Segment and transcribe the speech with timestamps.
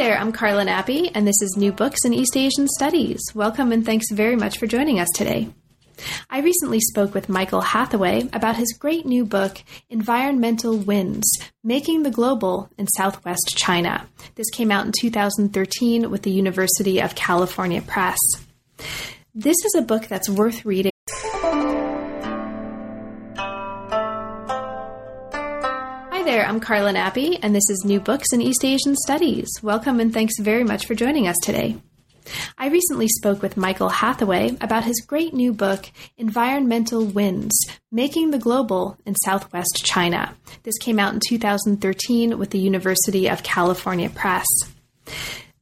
[0.00, 3.20] There, I'm Carla Nappi, and this is New Books in East Asian Studies.
[3.34, 5.50] Welcome and thanks very much for joining us today.
[6.30, 11.28] I recently spoke with Michael Hathaway about his great new book, Environmental Winds
[11.62, 14.08] Making the Global in Southwest China.
[14.36, 18.18] This came out in 2013 with the University of California Press.
[19.34, 20.89] This is a book that's worth reading.
[26.30, 29.48] There, I'm Carla Nappi, and this is New Books in East Asian Studies.
[29.64, 31.76] Welcome and thanks very much for joining us today.
[32.56, 37.56] I recently spoke with Michael Hathaway about his great new book, Environmental Winds
[37.90, 40.32] Making the Global in Southwest China.
[40.62, 44.46] This came out in 2013 with the University of California Press.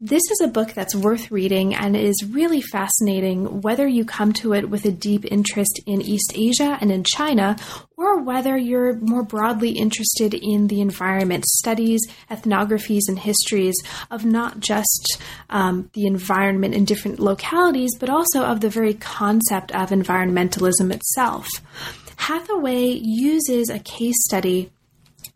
[0.00, 4.52] This is a book that's worth reading and is really fascinating whether you come to
[4.52, 7.56] it with a deep interest in East Asia and in China,
[7.96, 13.74] or whether you're more broadly interested in the environment, studies, ethnographies, and histories
[14.08, 19.72] of not just um, the environment in different localities, but also of the very concept
[19.72, 21.48] of environmentalism itself.
[22.14, 24.70] Hathaway uses a case study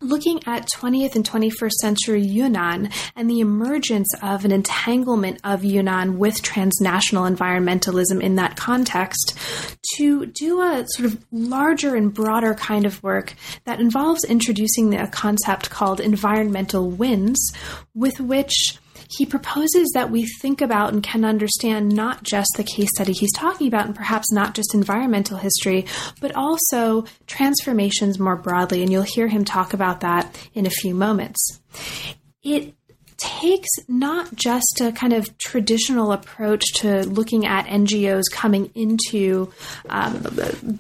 [0.03, 6.19] looking at 20th and 21st century Yunnan and the emergence of an entanglement of Yunnan
[6.19, 9.39] with transnational environmentalism in that context
[9.97, 15.09] to do a sort of larger and broader kind of work that involves introducing a
[15.09, 17.53] concept called environmental winds
[17.95, 18.79] with which
[19.17, 23.33] he proposes that we think about and can understand not just the case study he's
[23.33, 25.87] talking about, and perhaps not just environmental history,
[26.21, 28.83] but also transformations more broadly.
[28.83, 31.61] And you'll hear him talk about that in a few moments.
[32.43, 32.75] It
[33.23, 39.53] takes not just a kind of traditional approach to looking at NGOs coming into
[39.89, 40.27] um,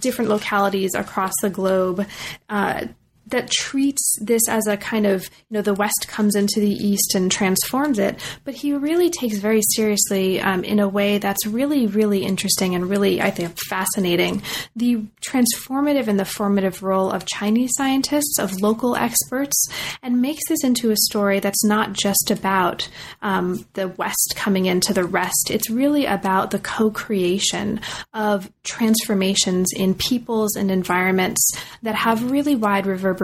[0.00, 2.04] different localities across the globe.
[2.48, 2.86] Uh,
[3.32, 7.14] that treats this as a kind of, you know, the West comes into the East
[7.14, 11.86] and transforms it, but he really takes very seriously um, in a way that's really,
[11.86, 14.42] really interesting and really, I think, fascinating
[14.76, 19.66] the transformative and the formative role of Chinese scientists, of local experts,
[20.02, 22.88] and makes this into a story that's not just about
[23.22, 25.50] um, the West coming into the rest.
[25.50, 27.80] It's really about the co creation
[28.12, 31.50] of transformations in peoples and environments
[31.82, 33.21] that have really wide reverberations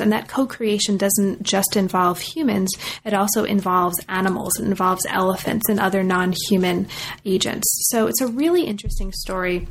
[0.00, 2.70] And that co creation doesn't just involve humans,
[3.04, 6.88] it also involves animals, it involves elephants and other non human
[7.24, 7.66] agents.
[7.90, 9.66] So it's a really interesting story.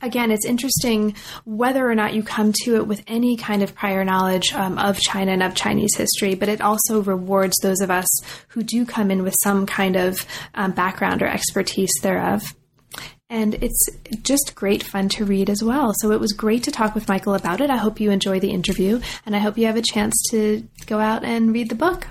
[0.00, 1.14] Again, it's interesting
[1.44, 4.98] whether or not you come to it with any kind of prior knowledge um, of
[4.98, 8.08] China and of Chinese history, but it also rewards those of us
[8.48, 12.42] who do come in with some kind of um, background or expertise thereof
[13.32, 13.88] and it's
[14.22, 15.94] just great fun to read as well.
[15.96, 17.70] So it was great to talk with Michael about it.
[17.70, 21.00] I hope you enjoy the interview, and I hope you have a chance to go
[21.00, 22.06] out and read the book.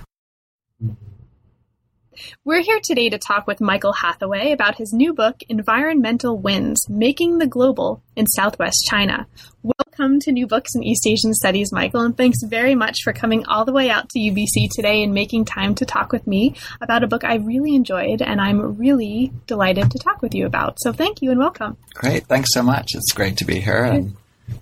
[2.44, 7.38] We're here today to talk with Michael Hathaway about his new book, Environmental Winds Making
[7.38, 9.28] the Global in Southwest China.
[9.64, 13.46] Welcome to New Books in East Asian Studies, Michael, and thanks very much for coming
[13.46, 17.04] all the way out to UBC today and making time to talk with me about
[17.04, 20.78] a book I really enjoyed and I'm really delighted to talk with you about.
[20.80, 21.78] So thank you and welcome.
[21.94, 22.26] Great.
[22.28, 22.96] Thanks so much.
[22.96, 24.16] It's great to be here and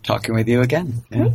[0.03, 1.03] talking with you again.
[1.09, 1.30] Yeah.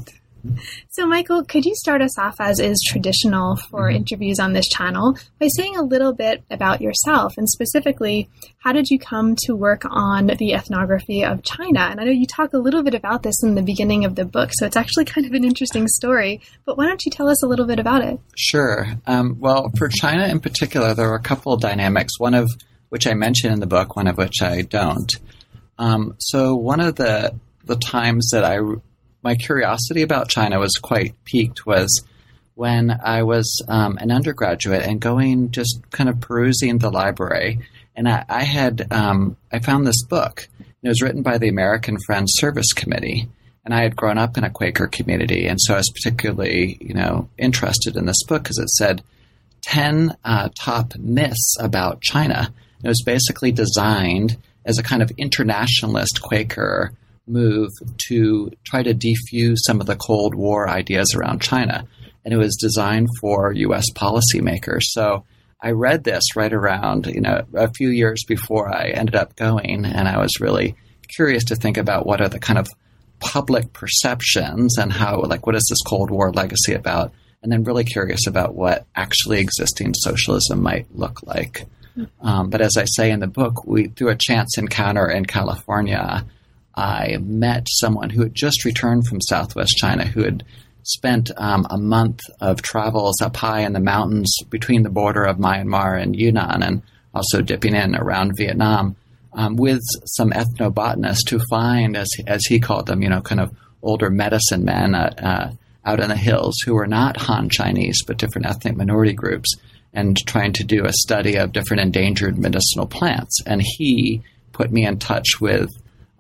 [0.91, 3.97] So, Michael, could you start us off, as is traditional for mm-hmm.
[3.97, 8.28] interviews on this channel, by saying a little bit about yourself and specifically,
[8.59, 11.81] how did you come to work on the ethnography of China?
[11.81, 14.25] And I know you talk a little bit about this in the beginning of the
[14.25, 16.41] book, so it's actually kind of an interesting story.
[16.65, 18.21] But why don't you tell us a little bit about it?
[18.37, 18.87] Sure.
[19.06, 22.50] Um, well, for China in particular, there were a couple of dynamics, one of
[22.88, 25.11] which I mention in the book, one of which I don't.
[25.79, 28.58] Um, so, one of the the times that I
[29.25, 32.05] my curiosity about China was quite piqued was
[32.55, 37.61] when I was um, an undergraduate and going just kind of perusing the library,
[37.97, 40.47] and I, I had um, I found this book.
[40.82, 43.29] It was written by the American Friends Service Committee,
[43.65, 46.94] and I had grown up in a Quaker community, and so I was particularly you
[46.94, 49.03] know interested in this book because it said
[49.62, 52.53] ten uh, top myths about China.
[52.76, 54.37] And It was basically designed
[54.67, 56.93] as a kind of internationalist Quaker
[57.26, 57.71] move
[58.09, 61.87] to try to defuse some of the Cold War ideas around China.
[62.25, 63.85] and it was designed for U.S.
[63.94, 64.82] policymakers.
[64.85, 65.25] So
[65.61, 69.85] I read this right around, you know, a few years before I ended up going,
[69.85, 70.76] and I was really
[71.15, 72.69] curious to think about what are the kind of
[73.21, 77.12] public perceptions and how, like, what is this Cold War legacy about?
[77.43, 81.67] And then really curious about what actually existing socialism might look like.
[82.21, 86.25] Um, but as I say in the book, we through a chance encounter in California,
[86.76, 90.44] I met someone who had just returned from Southwest China, who had
[90.82, 95.38] spent um, a month of travels up high in the mountains between the border of
[95.38, 96.82] Myanmar and Yunnan, and
[97.15, 98.97] also dipping in around Vietnam
[99.32, 103.55] um, with some ethnobotanists to find, as as he called them, you know, kind of
[103.82, 105.53] older medicine men uh, uh,
[105.85, 109.55] out in the hills who were not Han Chinese but different ethnic minority groups,
[109.93, 113.38] and trying to do a study of different endangered medicinal plants.
[113.47, 114.23] And he
[114.53, 115.71] put me in touch with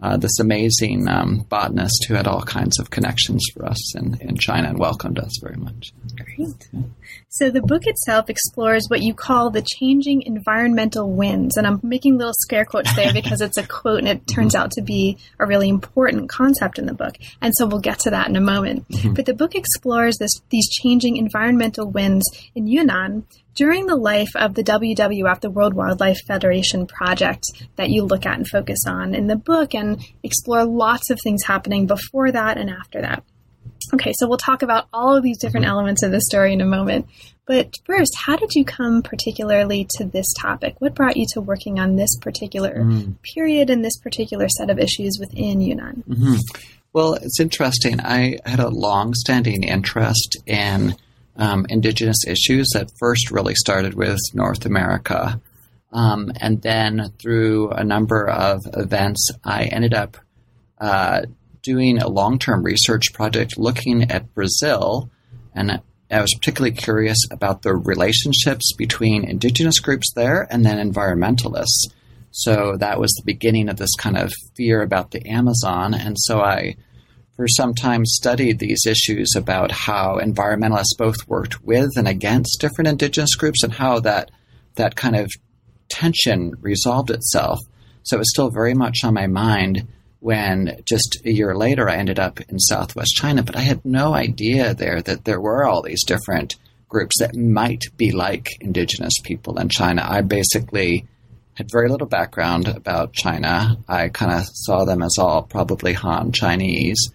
[0.02, 4.36] uh, this amazing um, botanist who had all kinds of connections for us in, in
[4.36, 5.92] China and welcomed us very much.
[6.16, 6.68] Great.
[7.28, 11.56] So the book itself explores what you call the changing environmental winds.
[11.56, 14.72] And I'm making little scare quotes there because it's a quote and it turns out
[14.72, 17.16] to be a really important concept in the book.
[17.40, 18.88] And so we'll get to that in a moment.
[18.88, 19.14] Mm-hmm.
[19.14, 22.24] But the book explores this, these changing environmental winds
[22.54, 27.44] in Yunnan during the life of the WWF, the World Wildlife Federation project
[27.76, 31.44] that you look at and focus on in the book and explore lots of things
[31.44, 33.22] happening before that and after that.
[33.92, 35.72] Okay, so we'll talk about all of these different mm-hmm.
[35.72, 37.06] elements of the story in a moment.
[37.46, 40.76] But first, how did you come particularly to this topic?
[40.78, 43.14] What brought you to working on this particular mm.
[43.22, 46.04] period and this particular set of issues within Yunnan?
[46.08, 46.36] Mm-hmm.
[46.94, 48.00] Well, it's interesting.
[48.00, 50.96] I had a long standing interest in
[51.36, 55.40] um, indigenous issues that first really started with North America.
[55.92, 60.16] Um, and then through a number of events, I ended up
[60.78, 61.22] uh,
[61.62, 65.10] doing a long term research project looking at Brazil.
[65.54, 71.86] And I was particularly curious about the relationships between indigenous groups there and then environmentalists.
[72.30, 75.94] So that was the beginning of this kind of fear about the Amazon.
[75.94, 76.76] And so I
[77.36, 82.88] for some time studied these issues about how environmentalists both worked with and against different
[82.88, 84.30] indigenous groups and how that
[84.76, 85.30] that kind of
[85.88, 87.58] tension resolved itself.
[88.02, 89.86] So it was still very much on my mind
[90.20, 94.14] when just a year later I ended up in southwest China, but I had no
[94.14, 96.56] idea there that there were all these different
[96.88, 100.04] groups that might be like indigenous people in China.
[100.08, 101.06] I basically
[101.54, 103.76] had very little background about China.
[103.88, 107.10] I kind of saw them as all probably Han Chinese.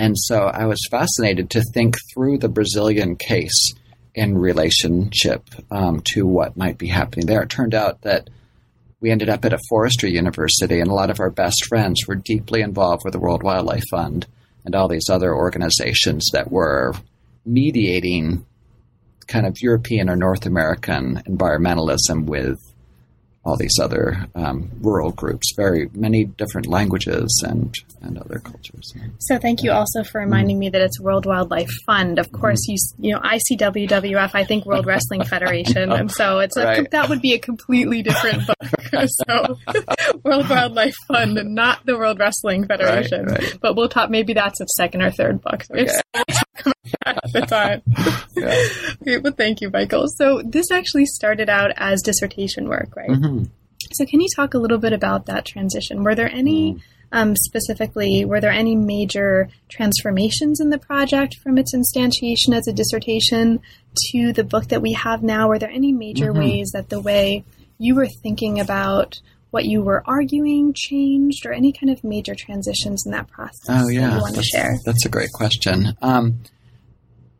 [0.00, 3.74] And so I was fascinated to think through the Brazilian case
[4.14, 7.42] in relationship um, to what might be happening there.
[7.42, 8.30] It turned out that
[9.00, 12.14] we ended up at a forestry university, and a lot of our best friends were
[12.14, 14.26] deeply involved with the World Wildlife Fund
[14.64, 16.94] and all these other organizations that were
[17.44, 18.46] mediating
[19.26, 22.58] kind of European or North American environmentalism with
[23.50, 28.94] all these other um, rural groups, very many different languages and, and other cultures.
[29.18, 32.20] So thank you also for reminding me that it's World Wildlife Fund.
[32.20, 36.38] Of course, you you know I see WWF, I think World Wrestling Federation, and so
[36.38, 38.56] it's a, that would be a completely different book.
[39.28, 39.58] so
[40.24, 43.26] World Wildlife Fund, and not the World Wrestling Federation.
[43.26, 43.58] Right, right.
[43.60, 44.10] But we'll talk.
[44.10, 45.64] Maybe that's a second or third book.
[45.70, 45.88] Okay.
[47.06, 47.82] at the time.
[48.36, 48.94] yeah.
[49.02, 50.06] Okay, well, thank you, Michael.
[50.08, 53.10] So this actually started out as dissertation work, right?
[53.10, 53.39] Mm-hmm.
[53.92, 56.04] So can you talk a little bit about that transition?
[56.04, 56.80] Were there any mm.
[57.12, 58.24] um, specifically?
[58.24, 63.60] Were there any major transformations in the project from its instantiation as a dissertation
[64.12, 65.48] to the book that we have now?
[65.48, 66.40] Were there any major mm-hmm.
[66.40, 67.44] ways that the way
[67.78, 69.20] you were thinking about
[69.50, 73.66] what you were arguing changed, or any kind of major transitions in that process?
[73.68, 74.76] Oh yeah, you want to share?
[74.86, 75.92] That's a great question.
[76.00, 76.40] Um,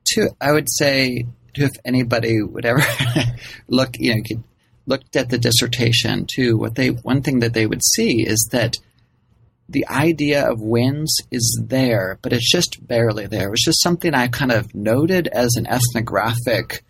[0.07, 2.83] to I would say if anybody would ever
[3.69, 4.43] look, you know,
[4.91, 8.77] looked at the dissertation too, what they one thing that they would see is that
[9.69, 13.47] the idea of winds is there, but it's just barely there.
[13.47, 16.83] It was just something I kind of noted as an ethnographic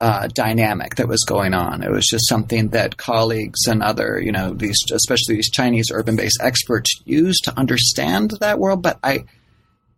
[0.00, 1.82] uh, dynamic that was going on.
[1.82, 6.40] It was just something that colleagues and other, you know, these especially these Chinese urban-based
[6.40, 8.82] experts used to understand that world.
[8.82, 9.24] But I,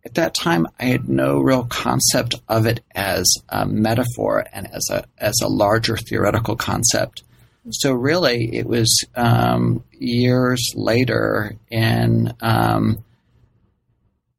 [0.03, 4.87] at that time, I had no real concept of it as a metaphor and as
[4.89, 7.23] a as a larger theoretical concept.
[7.69, 13.03] So really, it was um, years later in um,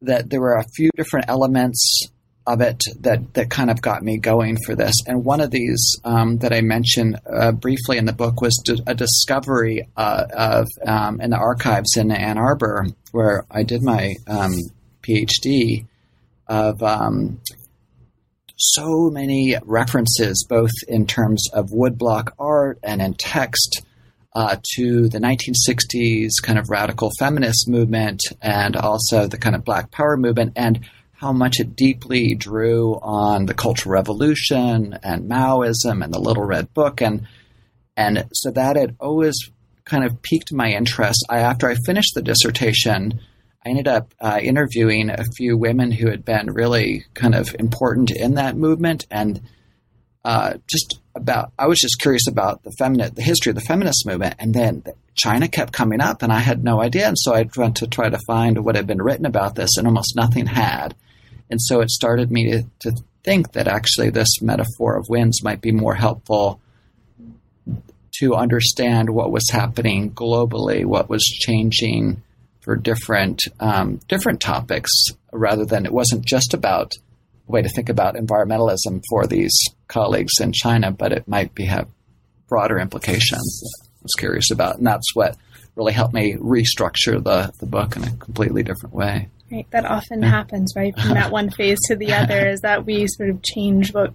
[0.01, 2.09] that there were a few different elements
[2.45, 4.97] of it that that kind of got me going for this.
[5.07, 8.95] And one of these um, that I mentioned uh, briefly in the book was a
[8.97, 14.55] discovery uh, of um, in the archives in Ann Arbor, where I did my um,
[15.03, 15.87] PhD
[16.47, 17.41] of um,
[18.57, 23.83] so many references, both in terms of woodblock art and in text,
[24.35, 29.91] uh, to the 1960s kind of radical feminist movement and also the kind of Black
[29.91, 30.81] Power movement, and
[31.13, 36.73] how much it deeply drew on the Cultural Revolution and Maoism and the Little Red
[36.75, 37.27] Book, and
[37.97, 39.37] and so that had always
[39.85, 41.25] kind of piqued my interest.
[41.29, 43.21] I after I finished the dissertation.
[43.65, 48.11] I ended up uh, interviewing a few women who had been really kind of important
[48.11, 49.41] in that movement, and
[50.25, 54.07] uh, just about I was just curious about the feminine, the history of the feminist
[54.07, 57.49] movement, and then China kept coming up, and I had no idea, and so I
[57.57, 60.97] went to try to find what had been written about this, and almost nothing had,
[61.49, 65.61] and so it started me to, to think that actually this metaphor of winds might
[65.61, 66.61] be more helpful
[68.19, 72.23] to understand what was happening globally, what was changing
[72.63, 74.91] for different um, different topics,
[75.33, 76.93] rather than it wasn't just about
[77.49, 79.57] a way to think about environmentalism for these
[79.89, 81.89] colleagues in China, but it might be have
[82.49, 83.63] broader implications.
[83.83, 85.37] I was curious about, and that's what
[85.75, 89.29] really helped me restructure the the book in a completely different way.
[89.51, 93.07] Right, that often happens, right, from that one phase to the other, is that we
[93.07, 94.15] sort of change what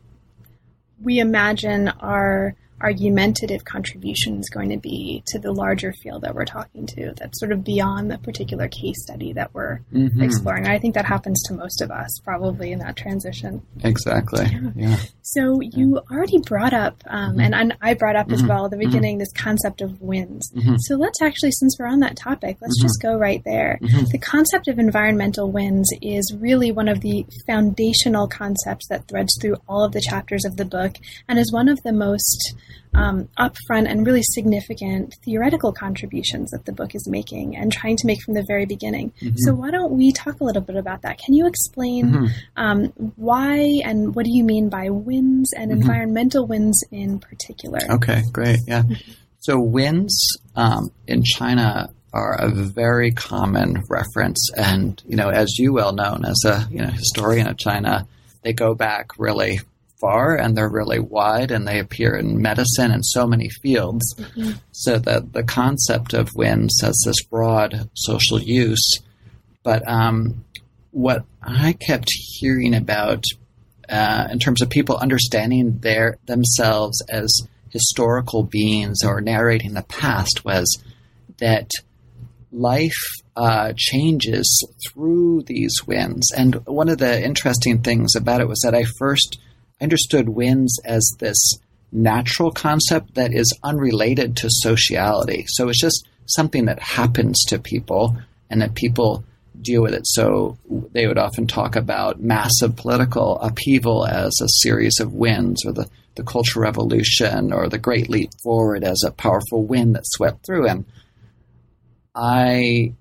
[0.99, 6.45] we imagine our argumentative contribution is going to be to the larger field that we're
[6.45, 10.21] talking to that's sort of beyond the particular case study that we're mm-hmm.
[10.21, 10.67] exploring.
[10.67, 13.61] I think that happens to most of us probably in that transition.
[13.83, 14.45] Exactly.
[14.57, 14.71] Yeah.
[14.75, 14.97] yeah.
[15.33, 17.53] So you already brought up, um, mm-hmm.
[17.53, 18.47] and I brought up as mm-hmm.
[18.47, 18.85] well at the mm-hmm.
[18.85, 20.51] beginning, this concept of winds.
[20.53, 20.75] Mm-hmm.
[20.79, 23.77] So let's actually, since we're on that topic, let's just go right there.
[24.11, 29.57] The concept of environmental winds is really one of the foundational concepts that threads through
[29.67, 30.95] all of the chapters of the book
[31.27, 32.55] and is one of the most
[32.97, 38.07] um, upfront and really significant theoretical contributions that the book is making and trying to
[38.07, 39.11] make from the very beginning.
[39.21, 39.37] Mm-hmm.
[39.37, 41.19] So, why don't we talk a little bit about that?
[41.19, 42.25] Can you explain mm-hmm.
[42.55, 42.85] um,
[43.15, 45.81] why and what do you mean by winds and mm-hmm.
[45.81, 47.79] environmental winds in particular?
[47.89, 48.59] Okay, great.
[48.67, 48.83] Yeah.
[49.39, 55.73] So, winds um, in China are a very common reference, and you know, as you
[55.73, 58.07] well know, as a you know historian of China,
[58.43, 59.59] they go back really
[59.99, 64.15] far and they're really wide and they appear in medicine and so many fields.
[64.17, 64.51] Mm-hmm.
[64.71, 68.99] So that the concept of winds has this broad social use.
[69.63, 70.45] But um,
[70.91, 73.23] what I kept hearing about
[73.89, 80.43] uh, in terms of people understanding their themselves as historical beings or narrating the past
[80.45, 80.81] was
[81.39, 81.69] that
[82.51, 82.97] life
[83.35, 86.31] uh, changes through these winds.
[86.35, 89.39] And one of the interesting things about it was that I first
[89.81, 91.37] understood winds as this
[91.91, 95.45] natural concept that is unrelated to sociality.
[95.47, 98.17] So it's just something that happens to people
[98.49, 99.23] and that people
[99.61, 100.05] deal with it.
[100.05, 100.57] So
[100.91, 105.89] they would often talk about massive political upheaval as a series of winds or the,
[106.15, 110.67] the Cultural Revolution or the Great Leap Forward as a powerful wind that swept through.
[110.67, 110.85] And
[112.13, 112.93] I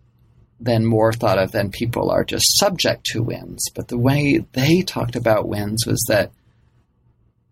[0.59, 3.71] then more thought of then people are just subject to winds.
[3.75, 6.31] But the way they talked about winds was that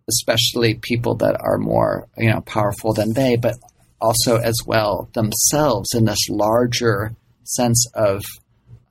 [0.09, 3.57] especially people that are more you know powerful than they, but
[4.01, 8.23] also as well themselves in this larger sense of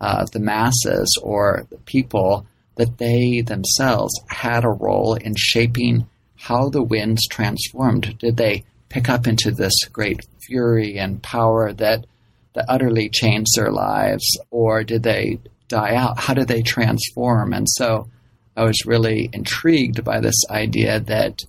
[0.02, 6.70] uh, the masses or the people that they themselves had a role in shaping how
[6.70, 8.18] the winds transformed.
[8.18, 12.06] Did they pick up into this great fury and power that
[12.54, 16.20] that utterly changed their lives, or did they die out?
[16.20, 17.54] How did they transform?
[17.54, 18.08] And so
[18.56, 21.40] I was really intrigued by this idea that,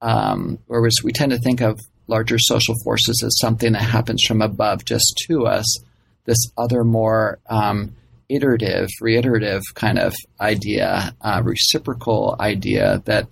[0.00, 4.40] um, whereas we tend to think of larger social forces as something that happens from
[4.40, 5.66] above just to us,
[6.24, 7.94] this other more um,
[8.28, 13.26] iterative, reiterative kind of idea, uh, reciprocal idea that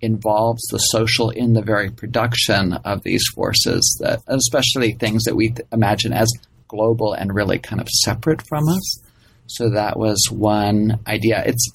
[0.00, 5.48] involves the social in the very production of these forces, that especially things that we
[5.48, 6.30] th- imagine as
[6.68, 9.00] global and really kind of separate from us.
[9.46, 11.42] So that was one idea.
[11.46, 11.70] It's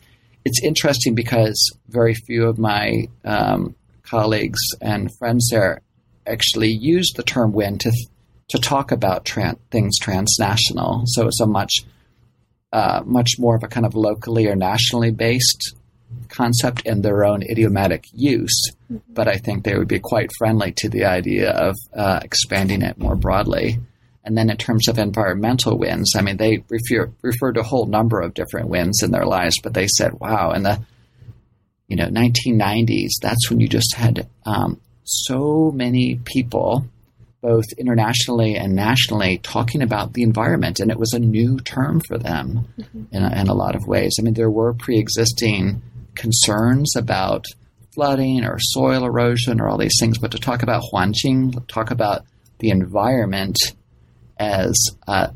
[0.48, 5.82] it's interesting because very few of my um, colleagues and friends there
[6.26, 7.92] actually use the term wind to
[8.48, 11.02] to talk about tran- things transnational.
[11.08, 11.74] So it's a much
[12.72, 15.76] uh, much more of a kind of locally or nationally based
[16.30, 18.58] concept in their own idiomatic use.
[18.90, 19.14] Mm-hmm.
[19.14, 22.98] But I think they would be quite friendly to the idea of uh, expanding it
[22.98, 23.80] more broadly.
[24.28, 28.20] And then in terms of environmental winds, I mean, they refer, to a whole number
[28.20, 30.82] of different winds in their lives, but they said, wow, in the
[31.88, 36.86] you know 1990s, that's when you just had um, so many people,
[37.42, 42.18] both internationally and nationally, talking about the environment, and it was a new term for
[42.18, 43.04] them mm-hmm.
[43.16, 44.18] in, a, in a lot of ways.
[44.20, 45.82] I mean, there were pre-existing
[46.16, 47.46] concerns about
[47.96, 52.26] flooding or soil erosion or all these things, but to talk about Huanjing, talk about
[52.60, 53.58] the environment
[54.40, 54.76] as
[55.08, 55.32] a,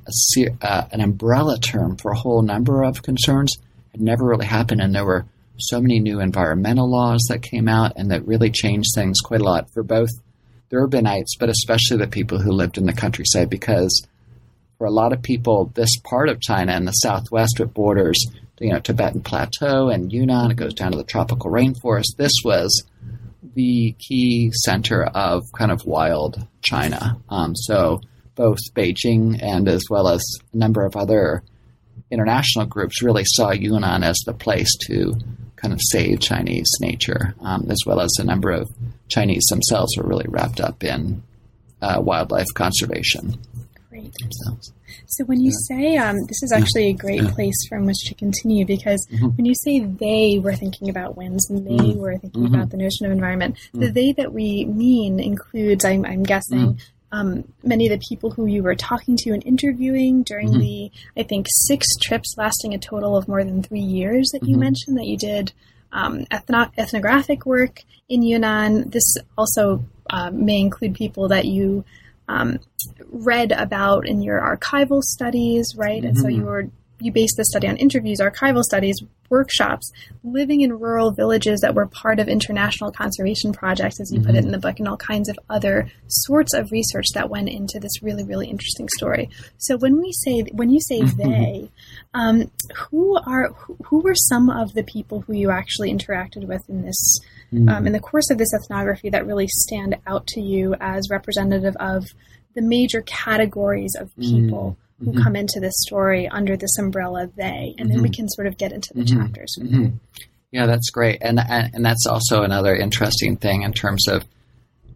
[0.61, 3.57] an umbrella term for a whole number of concerns
[3.91, 4.81] had never really happened.
[4.81, 5.25] And there were
[5.57, 9.45] so many new environmental laws that came out and that really changed things quite a
[9.45, 10.09] lot for both
[10.69, 14.07] the urbanites, but especially the people who lived in the countryside, because
[14.77, 18.17] for a lot of people, this part of China and the southwest, it borders
[18.61, 20.51] you know Tibetan Plateau and Yunnan.
[20.51, 22.15] It goes down to the tropical rainforest.
[22.17, 22.83] This was
[23.55, 27.17] the key center of kind of wild China.
[27.29, 28.01] Um, so
[28.41, 31.43] both Beijing and as well as a number of other
[32.09, 35.13] international groups really saw Yunnan as the place to
[35.57, 38.67] kind of save Chinese nature, um, as well as a number of
[39.09, 41.21] Chinese themselves were really wrapped up in
[41.83, 43.39] uh, wildlife conservation.
[43.91, 44.11] Great.
[44.31, 44.57] So,
[45.05, 45.77] so when you yeah.
[45.77, 47.29] say um, this is actually a great yeah.
[47.29, 49.27] place from which to continue because mm-hmm.
[49.27, 51.99] when you say they were thinking about winds and they mm-hmm.
[51.99, 52.55] were thinking mm-hmm.
[52.55, 53.93] about the notion of environment, the mm.
[53.93, 56.81] they that we mean includes, I'm, I'm guessing, mm.
[57.11, 60.59] Um, many of the people who you were talking to and interviewing during mm-hmm.
[60.59, 64.53] the, I think, six trips lasting a total of more than three years that you
[64.53, 64.61] mm-hmm.
[64.61, 65.51] mentioned that you did
[65.91, 68.89] um, ethno- ethnographic work in Yunnan.
[68.89, 71.83] This also uh, may include people that you
[72.27, 72.59] um,
[73.11, 75.99] read about in your archival studies, right?
[75.99, 76.07] Mm-hmm.
[76.07, 76.45] And so you mm-hmm.
[76.45, 76.69] were
[77.01, 78.95] you based the study on interviews, archival studies,
[79.29, 79.91] workshops,
[80.23, 84.27] living in rural villages that were part of international conservation projects, as you mm-hmm.
[84.27, 84.47] put it mm-hmm.
[84.47, 88.03] in the book, and all kinds of other sorts of research that went into this
[88.03, 89.29] really, really interesting story.
[89.57, 91.29] So when we say when you say mm-hmm.
[91.29, 91.71] they,
[92.13, 96.69] um, who are who, who were some of the people who you actually interacted with
[96.69, 97.19] in this
[97.53, 97.69] mm-hmm.
[97.69, 101.75] um, in the course of this ethnography that really stand out to you as representative
[101.79, 102.05] of
[102.53, 104.90] the major categories of people mm-hmm.
[105.03, 108.13] Who come into this story under this umbrella they and then we mm-hmm.
[108.13, 109.21] can sort of get into the mm-hmm.
[109.21, 109.87] chapters mm-hmm.
[110.51, 114.23] yeah that's great and, and and that's also another interesting thing in terms of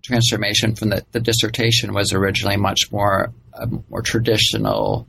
[0.03, 5.07] transformation from the, the dissertation was originally much more a more traditional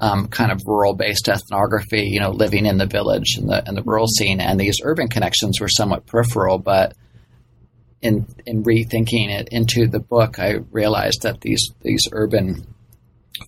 [0.00, 3.82] um, kind of rural-based ethnography, you know, living in the village and the and the
[3.82, 6.58] rural scene, and these urban connections were somewhat peripheral.
[6.58, 6.94] But
[8.00, 12.66] in in rethinking it into the book, I realized that these these urban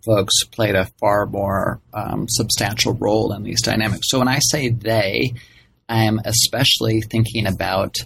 [0.05, 4.09] folks played a far more um, substantial role in these dynamics.
[4.11, 5.35] So when I say they,
[5.89, 7.97] I am especially thinking about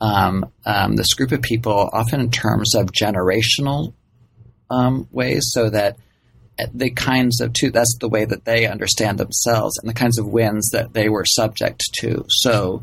[0.00, 3.92] um, um, this group of people, often in terms of generational
[4.70, 5.96] um, ways, so that
[6.74, 10.26] the kinds of two that's the way that they understand themselves and the kinds of
[10.26, 12.82] winds that they were subject to so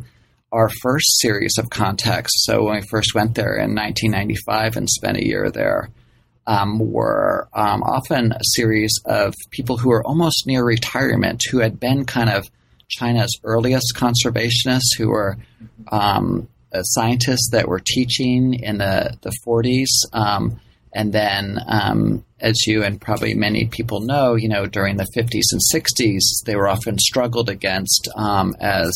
[0.52, 5.18] our first series of contacts so when we first went there in 1995 and spent
[5.18, 5.90] a year there
[6.50, 11.80] um, were um, often a series of people who were almost near retirement who had
[11.80, 12.50] been kind of
[12.88, 15.38] china's earliest conservationists who were
[15.92, 16.48] um,
[16.82, 20.60] scientists that were teaching in the, the 40s um,
[20.94, 25.52] and then, um, as you and probably many people know, you know, during the 50s
[25.52, 28.92] and 60s, they were often struggled against um, as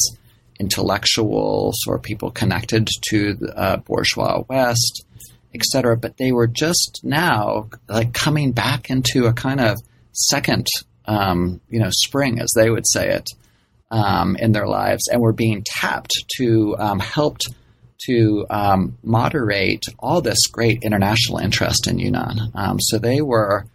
[0.59, 5.05] intellectuals or people connected to the uh, bourgeois West,
[5.53, 5.97] etc.
[5.97, 9.77] But they were just now like coming back into a kind of
[10.11, 10.67] second,
[11.05, 13.29] um, you know, spring, as they would say it,
[13.91, 17.37] um, in their lives, and were being tapped to um, help
[18.07, 22.51] to um, moderate all this great international interest in Yunnan.
[22.53, 23.65] Um, so they were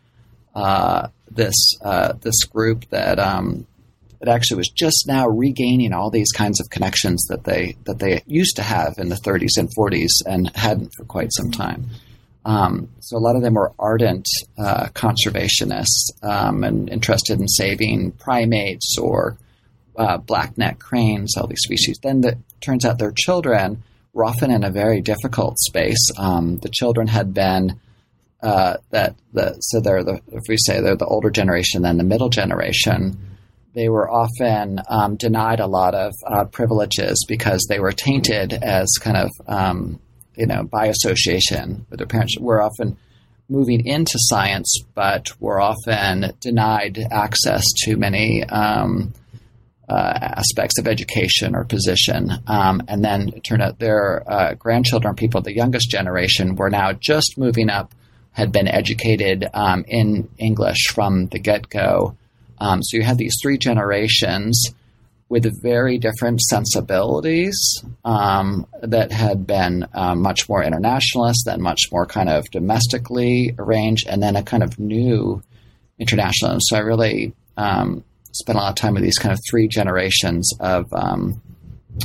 [0.55, 3.67] uh, this uh, this group that um,
[4.21, 8.23] that actually was just now regaining all these kinds of connections that they that they
[8.27, 11.87] used to have in the 30s and 40s and hadn't for quite some time.
[12.45, 14.27] Um, so a lot of them were ardent
[14.59, 19.37] uh, conservationists um, and interested in saving primates or
[19.97, 21.99] uh, blackneck cranes, all these species.
[22.03, 23.83] Then it turns out their children
[24.15, 26.11] were often in a very difficult space.
[26.17, 27.81] Um, the children had been
[28.41, 32.05] uh, that the so they're the if we say they're the older generation than the
[32.05, 33.19] middle generation.
[33.79, 38.89] They were often um, denied a lot of uh, privileges because they were tainted as
[39.01, 40.01] kind of um,
[40.35, 42.37] you know by association with their parents.
[42.41, 42.97] Were often
[43.49, 49.15] moving into science, but were often denied access to many um,
[49.89, 52.33] uh, aspects of education or position.
[52.49, 56.69] Um, and then it turned out their uh, grandchildren, people of the youngest generation, were
[56.69, 57.95] now just moving up,
[58.33, 62.17] had been educated um, in English from the get go.
[62.61, 64.73] Um, so you had these three generations
[65.29, 72.07] with very different sensibilities um, that had been uh, much more internationalist, then much more
[72.07, 75.43] kind of domestically arranged, and then a kind of new
[75.99, 76.61] internationalism.
[76.63, 80.51] So I really um, spent a lot of time with these kind of three generations
[80.61, 81.43] of um,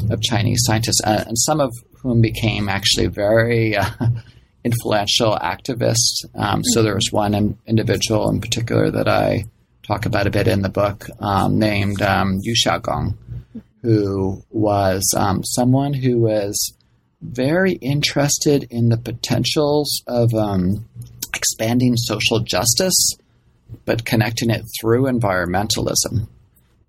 [0.09, 3.89] of Chinese scientists, uh, and some of whom became actually very uh,
[4.65, 6.25] influential activists.
[6.35, 9.45] Um, so there was one in, individual in particular that I
[9.86, 13.15] talk about a bit in the book um, named um, Yu Xiaogang,
[13.82, 16.74] who was um, someone who was
[17.22, 20.86] very interested in the potentials of um,
[21.34, 23.13] expanding social justice,
[23.86, 26.28] but connecting it through environmentalism.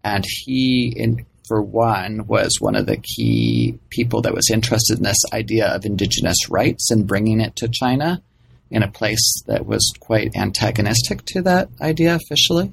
[0.02, 5.04] And he, in, for one, was one of the key people that was interested in
[5.04, 8.22] this idea of indigenous rights and bringing it to China
[8.70, 12.72] in a place that was quite antagonistic to that idea officially.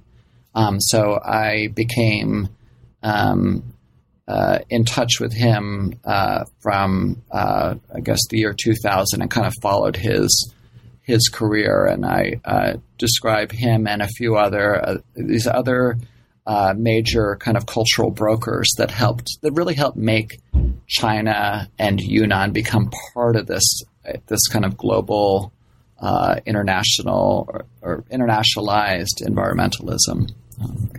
[0.53, 2.49] Um, so I became
[3.03, 3.63] um,
[4.27, 9.47] uh, in touch with him uh, from, uh, I guess, the year 2000 and kind
[9.47, 10.53] of followed his
[11.01, 11.85] his career.
[11.85, 15.97] And I uh, describe him and a few other uh, these other
[16.45, 20.39] uh, major kind of cultural brokers that helped that really helped make
[20.87, 23.81] China and Yunnan become part of this
[24.27, 25.51] this kind of global
[26.45, 30.31] international or, or, internationalized environmentalism.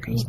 [0.01, 0.21] Great.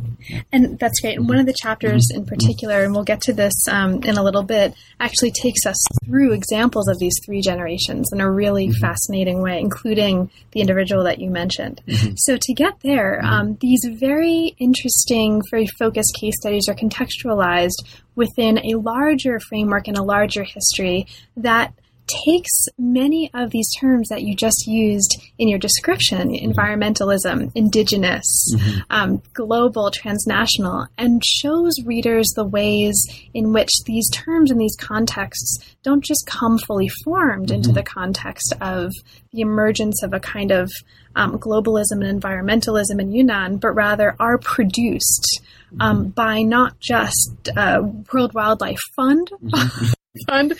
[0.52, 1.18] And that's great.
[1.18, 4.24] And one of the chapters in particular, and we'll get to this um, in a
[4.24, 8.80] little bit, actually takes us through examples of these three generations in a really mm-hmm.
[8.80, 11.82] fascinating way, including the individual that you mentioned.
[11.88, 12.14] Mm-hmm.
[12.18, 17.84] So, to get there, um, these very interesting, very focused case studies are contextualized
[18.16, 21.74] within a larger framework and a larger history that
[22.08, 28.80] takes many of these terms that you just used in your description environmentalism, indigenous, mm-hmm.
[28.90, 32.96] um, global, transnational and shows readers the ways
[33.34, 37.56] in which these terms and these contexts don't just come fully formed mm-hmm.
[37.56, 38.92] into the context of
[39.32, 40.72] the emergence of a kind of
[41.16, 45.42] um, globalism and environmentalism in Yunnan, but rather are produced
[45.80, 46.10] um, mm-hmm.
[46.10, 49.32] by not just uh, World Wildlife Fund.
[49.44, 49.86] Mm-hmm.
[50.28, 50.54] fund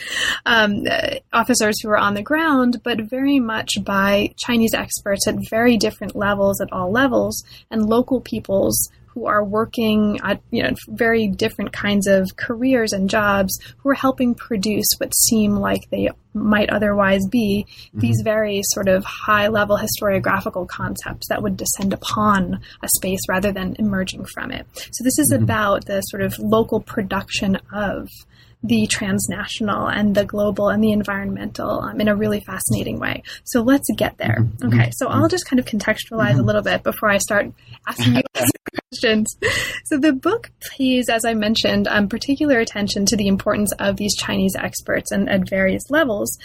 [0.46, 0.84] um,
[1.32, 6.16] officers who are on the ground, but very much by Chinese experts at very different
[6.16, 11.72] levels, at all levels, and local peoples who are working at you know very different
[11.72, 17.24] kinds of careers and jobs who are helping produce what seem like they might otherwise
[17.30, 18.00] be mm-hmm.
[18.00, 23.52] these very sort of high level historiographical concepts that would descend upon a space rather
[23.52, 24.66] than emerging from it.
[24.74, 25.44] So this is mm-hmm.
[25.44, 28.08] about the sort of local production of
[28.64, 33.22] the transnational and the global and the environmental um, in a really fascinating way.
[33.44, 34.38] So let's get there.
[34.40, 34.68] Mm-hmm.
[34.68, 36.40] Okay, so I'll just kind of contextualize mm-hmm.
[36.40, 37.52] a little bit before I start
[37.86, 38.22] asking you
[38.90, 39.36] questions.
[39.84, 44.16] So the book pays, as I mentioned, um, particular attention to the importance of these
[44.16, 46.38] Chinese experts and at various levels.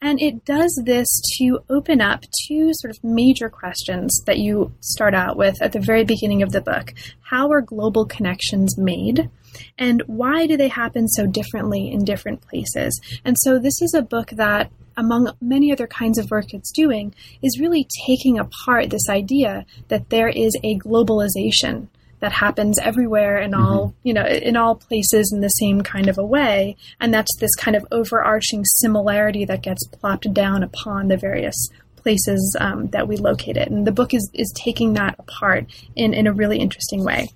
[0.00, 5.12] And it does this to open up two sort of major questions that you start
[5.12, 6.94] out with at the very beginning of the book.
[7.20, 9.28] How are global connections made?
[9.76, 13.00] And why do they happen so differently in different places?
[13.24, 17.14] And so this is a book that among many other kinds of work it's doing,
[17.40, 21.86] is really taking apart this idea that there is a globalization
[22.20, 23.64] that happens everywhere in mm-hmm.
[23.64, 27.36] all you know in all places in the same kind of a way and that's
[27.36, 33.06] this kind of overarching similarity that gets plopped down upon the various places um, that
[33.06, 36.58] we locate it and the book is is taking that apart in in a really
[36.58, 37.28] interesting way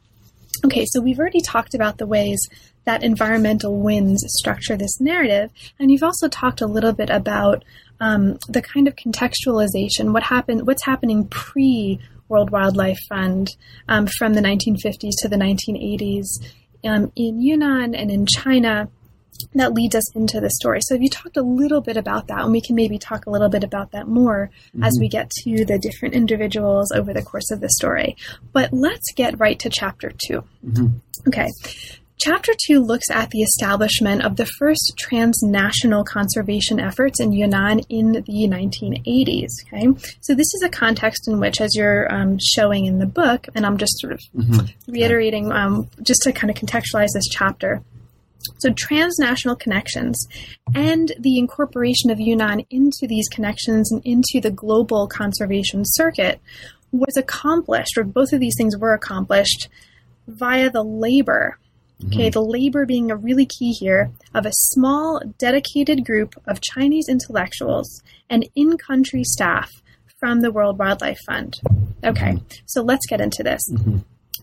[0.65, 2.39] Okay, so we've already talked about the ways
[2.85, 7.65] that environmental winds structure this narrative, and you've also talked a little bit about
[8.01, 13.49] um, the kind of contextualization, what happened, what's happening pre World Wildlife Fund
[13.89, 16.27] um, from the 1950s to the 1980s
[16.85, 18.89] um, in Yunnan and in China
[19.55, 20.81] that leads us into the story.
[20.83, 23.49] So you talked a little bit about that, and we can maybe talk a little
[23.49, 24.85] bit about that more mm-hmm.
[24.85, 28.17] as we get to the different individuals over the course of the story.
[28.53, 30.87] But let's get right to chapter 2 mm-hmm.
[31.29, 31.49] Okay.
[32.25, 38.13] Chapter 2 looks at the establishment of the first transnational conservation efforts in Yunnan in
[38.13, 39.51] the 1980s.
[39.67, 39.89] Okay,
[40.21, 43.67] so this is a context in which, as you're um, showing in the book, and
[43.67, 44.93] I'm just sort of mm-hmm.
[44.93, 47.83] reiterating um, just to kind of contextualize this chapter,
[48.59, 50.27] so, transnational connections
[50.75, 56.41] and the incorporation of Yunnan into these connections and into the global conservation circuit
[56.93, 59.69] was accomplished, or both of these things were accomplished
[60.27, 61.59] via the labor.
[62.07, 62.31] Okay, mm-hmm.
[62.31, 68.03] the labor being a really key here of a small, dedicated group of Chinese intellectuals
[68.29, 69.71] and in country staff
[70.19, 71.61] from the World Wildlife Fund.
[72.05, 73.63] Okay, so let's get into this.
[73.71, 73.99] Mm-hmm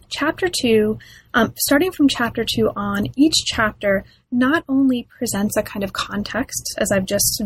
[0.09, 0.99] chapter two,
[1.33, 6.75] um, starting from chapter two on, each chapter not only presents a kind of context,
[6.77, 7.41] as I've just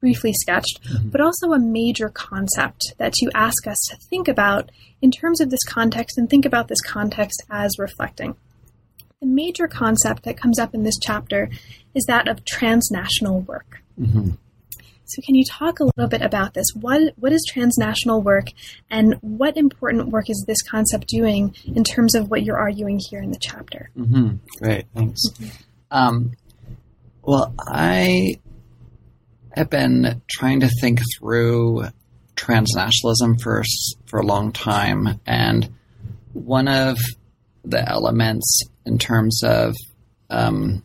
[0.00, 1.08] briefly sketched, mm-hmm.
[1.10, 5.50] but also a major concept that you ask us to think about in terms of
[5.50, 8.34] this context and think about this context as reflecting.
[9.22, 11.48] the major concept that comes up in this chapter
[11.94, 13.80] is that of transnational work.
[13.98, 14.30] Mm-hmm.
[15.14, 16.66] So, can you talk a little bit about this?
[16.74, 18.46] What what is transnational work,
[18.90, 23.20] and what important work is this concept doing in terms of what you're arguing here
[23.20, 23.90] in the chapter?
[23.96, 24.36] Mm-hmm.
[24.58, 25.20] Great, thanks.
[25.90, 26.32] Um,
[27.22, 28.36] well, I
[29.54, 31.84] have been trying to think through
[32.36, 33.62] transnationalism for
[34.06, 35.74] for a long time, and
[36.32, 36.98] one of
[37.64, 39.74] the elements in terms of
[40.30, 40.82] um,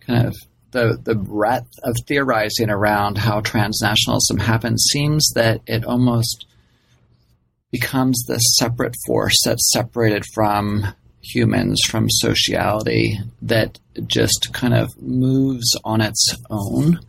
[0.00, 0.34] kind of
[0.72, 6.46] the the breadth of theorizing around how transnationalism happens seems that it almost
[7.70, 10.86] becomes this separate force that's separated from
[11.22, 17.00] humans, from sociality, that just kind of moves on its own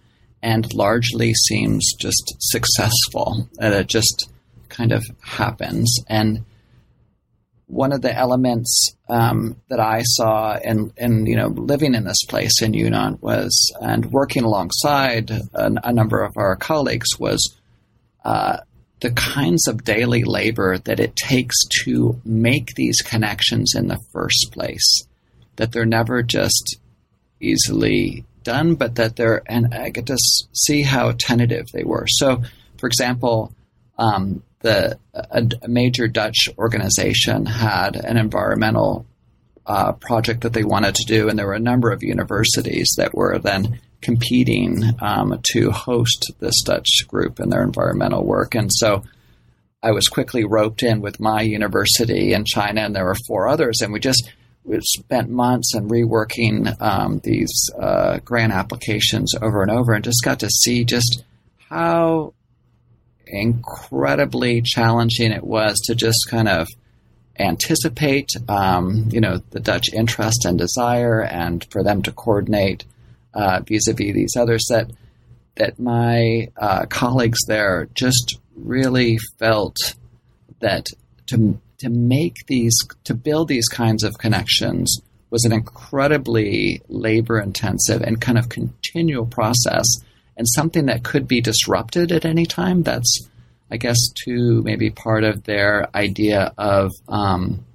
[0.41, 3.47] and largely seems just successful.
[3.56, 4.30] That it just
[4.69, 5.93] kind of happens.
[6.08, 6.45] And
[7.74, 12.24] one of the elements um, that I saw in, in you know living in this
[12.26, 17.56] place in Yunnan was and working alongside a, a number of our colleagues was
[18.24, 18.58] uh,
[19.02, 24.52] the kinds of daily labor that it takes to make these connections in the first
[24.52, 25.06] place.
[25.56, 26.78] That they're never just
[27.40, 32.06] easily done, but that they're and I get to see how tentative they were.
[32.08, 32.44] So,
[32.78, 33.52] for example.
[34.04, 39.06] Um, the a, a major Dutch organization had an environmental
[39.66, 43.13] uh, project that they wanted to do, and there were a number of universities that
[43.13, 48.56] were then competing um, to host this Dutch group in their environmental work.
[48.56, 49.04] And so
[49.82, 53.80] I was quickly roped in with my university in China, and there were four others,
[53.82, 54.32] and we just
[54.66, 60.24] we spent months and reworking um, these uh, grant applications over and over, and just
[60.24, 61.24] got to see just
[61.70, 62.34] how
[63.34, 66.67] incredibly challenging it was to just kind of
[67.39, 72.86] anticipate, um, you know, the Dutch interest and desire, and for them to coordinate
[73.34, 74.65] uh, vis-a-vis these others.
[74.69, 74.91] That
[75.56, 79.78] that my uh, colleagues there just really felt
[80.60, 80.86] that
[81.28, 88.02] to to make these to build these kinds of connections was an incredibly labor intensive
[88.02, 89.86] and kind of continual process
[90.38, 92.84] and something that could be disrupted at any time.
[92.84, 93.30] That's,
[93.72, 97.65] I guess, too maybe part of their idea of um,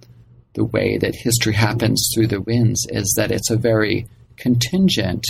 [0.55, 5.27] the way that history happens through the winds is that it's a very contingent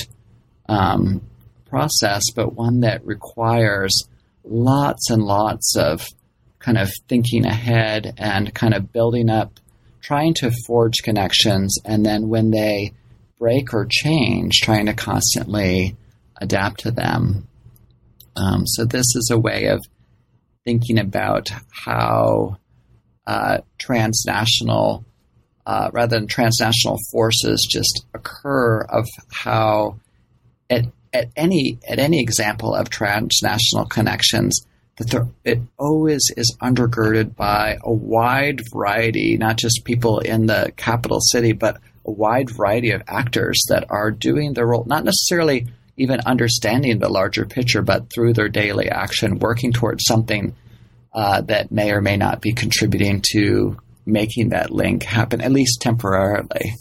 [0.69, 1.21] um,
[1.69, 4.09] process, but one that requires
[4.45, 6.07] lots and lots of
[6.59, 9.61] kind of thinking ahead and kind of building up,
[10.01, 12.93] trying to forge connections, and then when they
[13.39, 15.97] break or change, trying to constantly
[16.39, 17.47] adapt to them.
[18.37, 19.81] Um, so this is a way of
[20.65, 22.59] thinking about how
[23.27, 25.05] uh, transnational,
[25.67, 29.99] uh, rather than transnational forces, just occur of how
[30.71, 34.61] at at any at any example of transnational connections
[34.99, 40.73] that there, it always is undergirded by a wide variety, not just people in the
[40.77, 45.67] capital city, but a wide variety of actors that are doing their role, not necessarily
[45.99, 50.55] even understanding the larger picture, but through their daily action, working towards something
[51.13, 55.83] uh, that may or may not be contributing to making that link happen, at least
[55.83, 56.75] temporarily.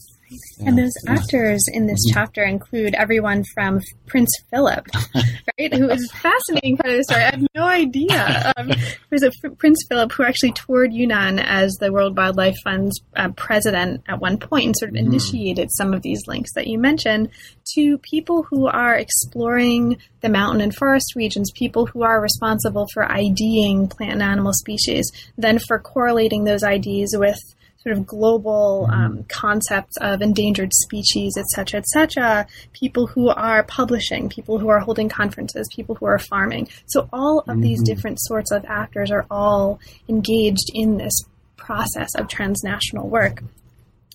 [0.65, 2.13] And those actors in this mm-hmm.
[2.13, 4.85] chapter include everyone from Prince Philip,
[5.59, 5.73] right?
[5.73, 7.21] who is a fascinating part of the story.
[7.21, 8.53] I have no idea.
[8.57, 8.71] Um,
[9.09, 14.03] there's a Prince Philip who actually toured Yunnan as the World Wildlife Fund's uh, president
[14.07, 15.07] at one point and sort of mm-hmm.
[15.07, 17.29] initiated some of these links that you mentioned
[17.75, 23.09] to people who are exploring the mountain and forest regions, people who are responsible for
[23.09, 27.39] IDing plant and animal species, then for correlating those IDs with
[27.87, 33.63] sort of global um, concepts of endangered species, et cetera, et cetera, people who are
[33.63, 36.67] publishing, people who are holding conferences, people who are farming.
[36.87, 37.61] So all of mm-hmm.
[37.61, 41.13] these different sorts of actors are all engaged in this
[41.55, 43.41] process of transnational work,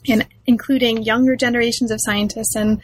[0.07, 2.83] and including younger generations of scientists and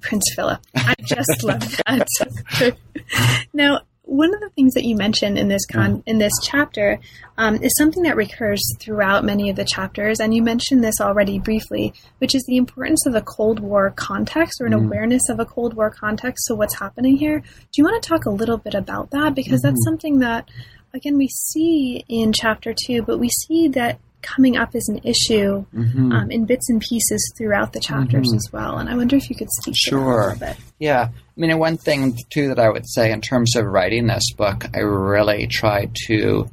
[0.00, 0.60] Prince Philip.
[0.74, 2.76] I just love that.
[3.52, 6.98] now, one of the things that you mentioned in this con- in this chapter
[7.38, 11.38] um, is something that recurs throughout many of the chapters, and you mentioned this already
[11.38, 14.84] briefly, which is the importance of a Cold War context or an mm.
[14.84, 16.46] awareness of a Cold War context.
[16.46, 17.40] So, what's happening here?
[17.40, 19.34] Do you want to talk a little bit about that?
[19.34, 19.68] Because mm-hmm.
[19.68, 20.48] that's something that,
[20.92, 25.64] again, we see in chapter two, but we see that coming up as an issue
[25.74, 26.12] mm-hmm.
[26.12, 28.36] um, in bits and pieces throughout the chapters mm-hmm.
[28.36, 28.78] as well.
[28.78, 30.00] And I wonder if you could speak sure.
[30.00, 30.56] to that a little bit.
[30.78, 31.08] Yeah.
[31.10, 34.64] I mean, one thing, too, that I would say in terms of writing this book,
[34.74, 36.48] I really tried to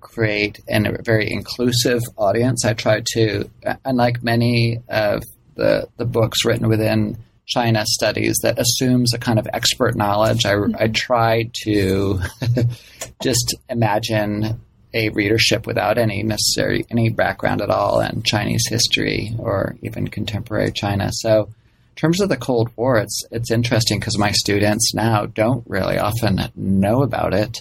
[0.00, 2.64] create a very inclusive audience.
[2.64, 3.50] I tried to,
[3.84, 5.22] unlike many of
[5.56, 10.54] the, the books written within China studies that assumes a kind of expert knowledge, I,
[10.78, 12.20] I tried to
[13.22, 14.60] just imagine
[14.94, 20.72] a readership without any necessary any background at all in Chinese history or even contemporary
[20.72, 21.10] China.
[21.12, 25.64] So, in terms of the Cold War, it's it's interesting because my students now don't
[25.68, 27.60] really often know about it,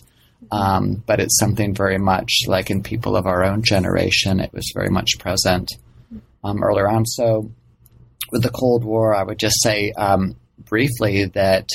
[0.52, 4.40] um, but it's something very much like in people of our own generation.
[4.40, 5.70] It was very much present
[6.44, 7.06] um, earlier on.
[7.06, 7.52] So,
[8.32, 11.68] with the Cold War, I would just say um, briefly that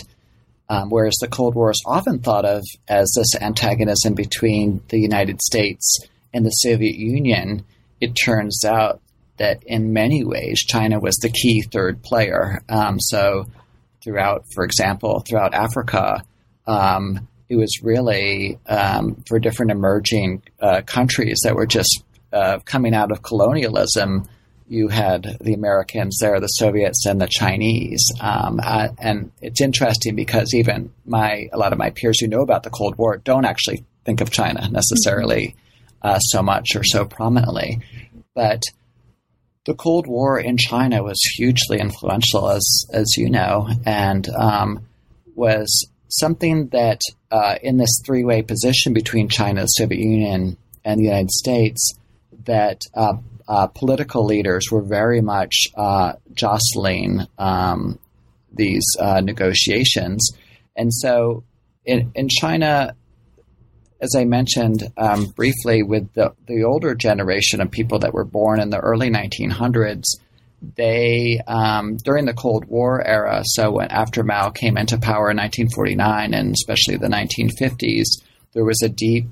[0.68, 5.40] um, whereas the Cold War is often thought of as this antagonism between the United
[5.40, 6.00] States
[6.34, 7.64] and the Soviet Union,
[8.00, 9.00] it turns out
[9.38, 12.62] that in many ways China was the key third player.
[12.68, 13.46] Um, so,
[14.02, 16.22] throughout, for example, throughout Africa,
[16.66, 22.94] um, it was really um, for different emerging uh, countries that were just uh, coming
[22.94, 24.28] out of colonialism
[24.68, 28.04] you had the Americans there, the Soviets, and the Chinese.
[28.20, 32.42] Um, uh, and it's interesting because even my a lot of my peers who know
[32.42, 35.56] about the Cold War don't actually think of China necessarily
[36.02, 37.80] uh, so much or so prominently.
[38.34, 38.62] But
[39.66, 44.86] the Cold War in China was hugely influential, as as you know, and um,
[45.34, 47.00] was something that
[47.30, 51.94] uh, in this three way position between China, the Soviet Union, and the United States
[52.44, 53.14] that uh,
[53.48, 57.98] uh, political leaders were very much uh, jostling um,
[58.52, 60.30] these uh, negotiations.
[60.76, 61.44] And so
[61.84, 62.94] in, in China,
[64.00, 68.60] as I mentioned um, briefly, with the, the older generation of people that were born
[68.60, 70.04] in the early 1900s,
[70.76, 75.36] they um, during the Cold War era, so when after Mao came into power in
[75.36, 78.06] 1949 and especially the 1950s,
[78.52, 79.26] there was a deep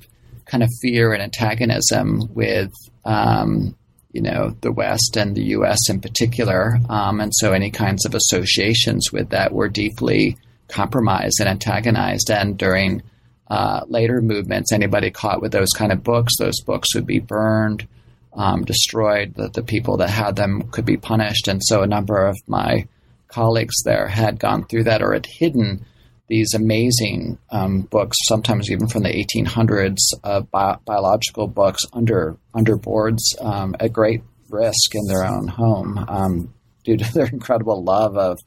[0.44, 2.70] kind of fear and antagonism with
[3.05, 3.76] um,
[4.16, 5.90] you know, the West and the U.S.
[5.90, 6.79] in particular.
[6.88, 12.31] Um, and so any kinds of associations with that were deeply compromised and antagonized.
[12.31, 13.02] And during
[13.48, 17.87] uh, later movements, anybody caught with those kind of books, those books would be burned,
[18.33, 19.35] um, destroyed.
[19.35, 21.46] That the people that had them could be punished.
[21.46, 22.88] And so a number of my
[23.29, 25.85] colleagues there had gone through that or had hidden
[26.29, 32.77] these amazing um, books, sometimes even from the 1800s, uh, bi- biological books under under
[32.77, 38.17] boards um, at great risk in their own home um, due to their incredible love
[38.17, 38.39] of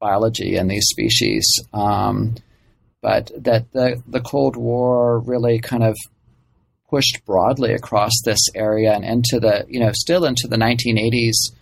[0.00, 1.46] biology and these species.
[1.72, 2.36] Um,
[3.02, 5.96] but that the the Cold War really kind of
[6.88, 11.52] pushed broadly across this area and into the you know still into the 1980s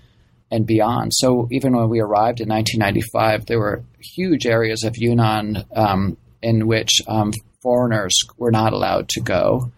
[0.55, 1.13] and beyond.
[1.15, 6.67] So even when we arrived in 1995, there were huge areas of Yunnan um, in
[6.67, 9.73] which um, foreigners were not allowed to go.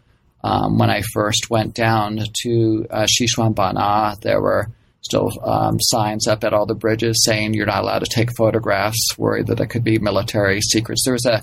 [0.44, 4.68] Um, when I first went down to uh, Xishuangbanna, there were
[5.00, 9.16] still um, signs up at all the bridges saying you're not allowed to take photographs,
[9.16, 11.02] worried that there could be military secrets.
[11.04, 11.42] There was a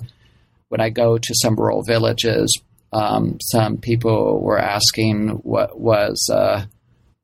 [0.68, 2.60] when I go to some rural villages,
[2.92, 6.64] um, some people were asking what was uh,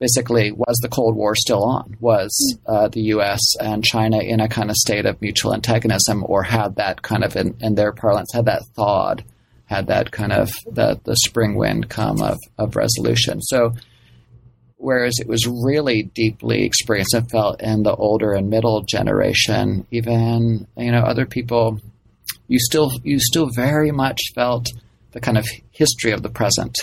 [0.01, 1.97] basically was the Cold War still on?
[2.01, 3.41] Was uh, the U.S.
[3.61, 7.37] and China in a kind of state of mutual antagonism, or had that kind of
[7.37, 9.23] in, in their parlance had that thawed,
[9.67, 13.41] had that kind of the the spring wind come of of resolution?
[13.43, 13.75] So.
[14.83, 20.67] Whereas it was really deeply experienced and felt in the older and middle generation, even
[20.75, 21.79] you know other people,
[22.49, 24.71] you still you still very much felt
[25.13, 26.79] the kind of history of the present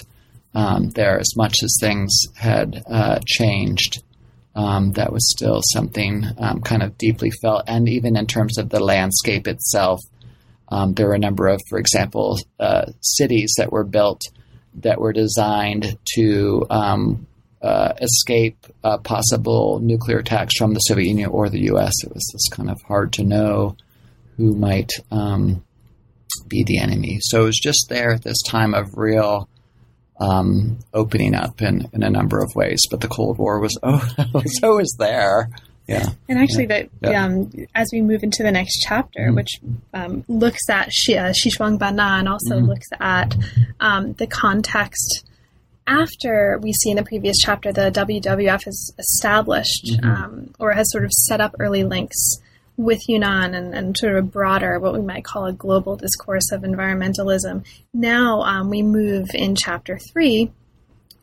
[0.53, 4.03] um, there as much as things had uh, changed.
[4.55, 7.65] Um, that was still something um, kind of deeply felt.
[7.67, 9.99] And even in terms of the landscape itself,
[10.69, 14.21] um, there were a number of, for example, uh, cities that were built
[14.75, 17.27] that were designed to um,
[17.61, 21.93] uh, escape uh, possible nuclear attacks from the Soviet Union or the U.S.
[22.03, 23.75] It was just kind of hard to know
[24.37, 25.63] who might um,
[26.47, 27.19] be the enemy.
[27.21, 29.49] So it was just there at this time of real
[30.19, 32.81] um, opening up in, in a number of ways.
[32.89, 35.49] But the Cold War was oh was always there.
[35.87, 36.09] Yeah.
[36.27, 36.83] And actually, yeah.
[37.01, 37.25] that yeah.
[37.25, 39.35] Um, as we move into the next chapter, mm-hmm.
[39.35, 39.61] which
[39.93, 42.65] um, looks at Shi, uh, Xishuangbanna and also mm-hmm.
[42.65, 43.35] looks at
[43.79, 45.23] um, the context
[45.87, 50.09] after we see in the previous chapter the WWF has established mm-hmm.
[50.09, 52.39] um, or has sort of set up early links
[52.77, 56.51] with Yunnan and, and sort of a broader, what we might call a global discourse
[56.51, 57.65] of environmentalism.
[57.93, 60.51] Now um, we move in chapter three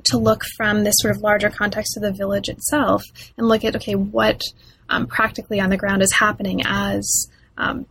[0.05, 3.03] to look from this sort of larger context of the village itself
[3.39, 4.43] and look at, okay, what
[4.89, 7.87] um, practically on the ground is happening as um,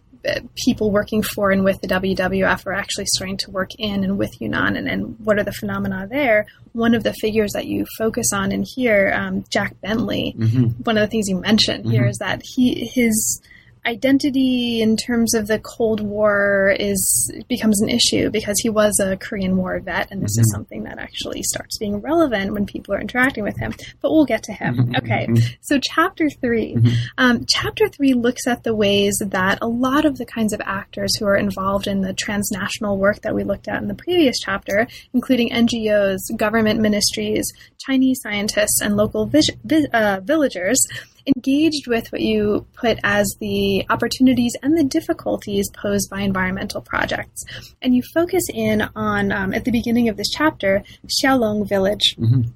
[0.65, 4.39] people working for and with the WWF are actually starting to work in and with
[4.39, 6.45] Yunnan, and, and what are the phenomena there?
[6.71, 10.81] One of the figures that you focus on in here, um, Jack Bentley, mm-hmm.
[10.83, 11.91] one of the things you mentioned mm-hmm.
[11.91, 13.41] here is that he his
[13.85, 19.17] identity in terms of the Cold War is becomes an issue because he was a
[19.17, 20.41] Korean War vet, and this mm-hmm.
[20.41, 23.73] is something that actually starts being relevant when people are interacting with him.
[24.01, 24.77] But we'll get to him.
[24.77, 24.95] Mm-hmm.
[24.97, 25.53] Okay, mm-hmm.
[25.61, 26.89] so chapter 3 mm-hmm.
[27.17, 31.15] um, chapter three looks at the ways that a lot of the kinds of actors
[31.17, 34.87] who are involved in the transnational work that we looked at in the previous chapter,
[35.13, 37.51] including NGOs, government ministries,
[37.85, 40.79] Chinese scientists, and local vi- vi- uh, villagers
[41.27, 47.43] engaged with what you put as the opportunities and the difficulties posed by environmental projects.
[47.81, 52.15] And you focus in on, um, at the beginning of this chapter, Xiaolong Village.
[52.19, 52.51] Mm-hmm.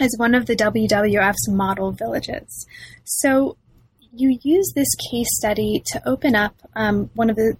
[0.00, 2.66] As one of the WWF's model villages.
[3.04, 3.56] So
[4.12, 7.56] you use this case study to open up um, one of the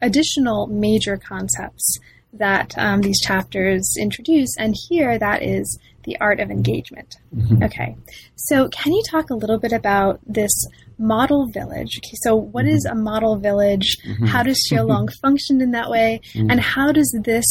[0.00, 1.98] additional major concepts
[2.32, 5.78] that um, these chapters introduce, and here that is
[6.08, 7.16] the art of engagement.
[7.36, 7.62] Mm-hmm.
[7.64, 7.96] Okay,
[8.34, 10.50] so can you talk a little bit about this
[10.98, 11.98] model village?
[11.98, 12.74] Okay, so what mm-hmm.
[12.74, 13.98] is a model village?
[14.06, 14.24] Mm-hmm.
[14.24, 16.22] How does Xiaolong function in that way?
[16.32, 16.50] Mm-hmm.
[16.50, 17.44] And how does this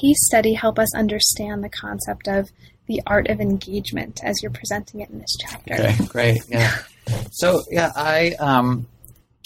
[0.00, 2.50] case study help us understand the concept of
[2.88, 5.74] the art of engagement as you're presenting it in this chapter?
[5.74, 6.42] Okay, great.
[6.48, 6.76] Yeah.
[7.32, 8.86] So yeah, I um,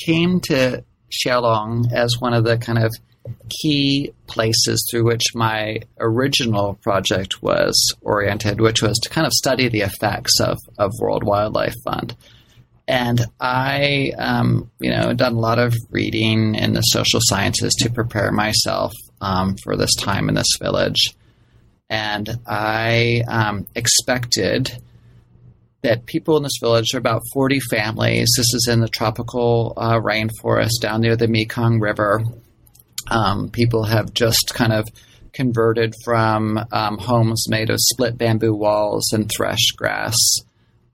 [0.05, 2.93] came to Xiaolong as one of the kind of
[3.61, 9.69] key places through which my original project was oriented, which was to kind of study
[9.69, 12.17] the effects of, of World Wildlife Fund.
[12.89, 17.91] And I, um, you know, done a lot of reading in the social sciences to
[17.91, 21.17] prepare myself um, for this time in this village.
[21.89, 24.71] And I um, expected
[25.83, 28.29] that people in this village are about 40 families.
[28.37, 32.25] This is in the tropical uh, rainforest down near the Mekong River.
[33.09, 34.89] Um, people have just kind of
[35.33, 40.17] converted from um, homes made of split bamboo walls and thresh grass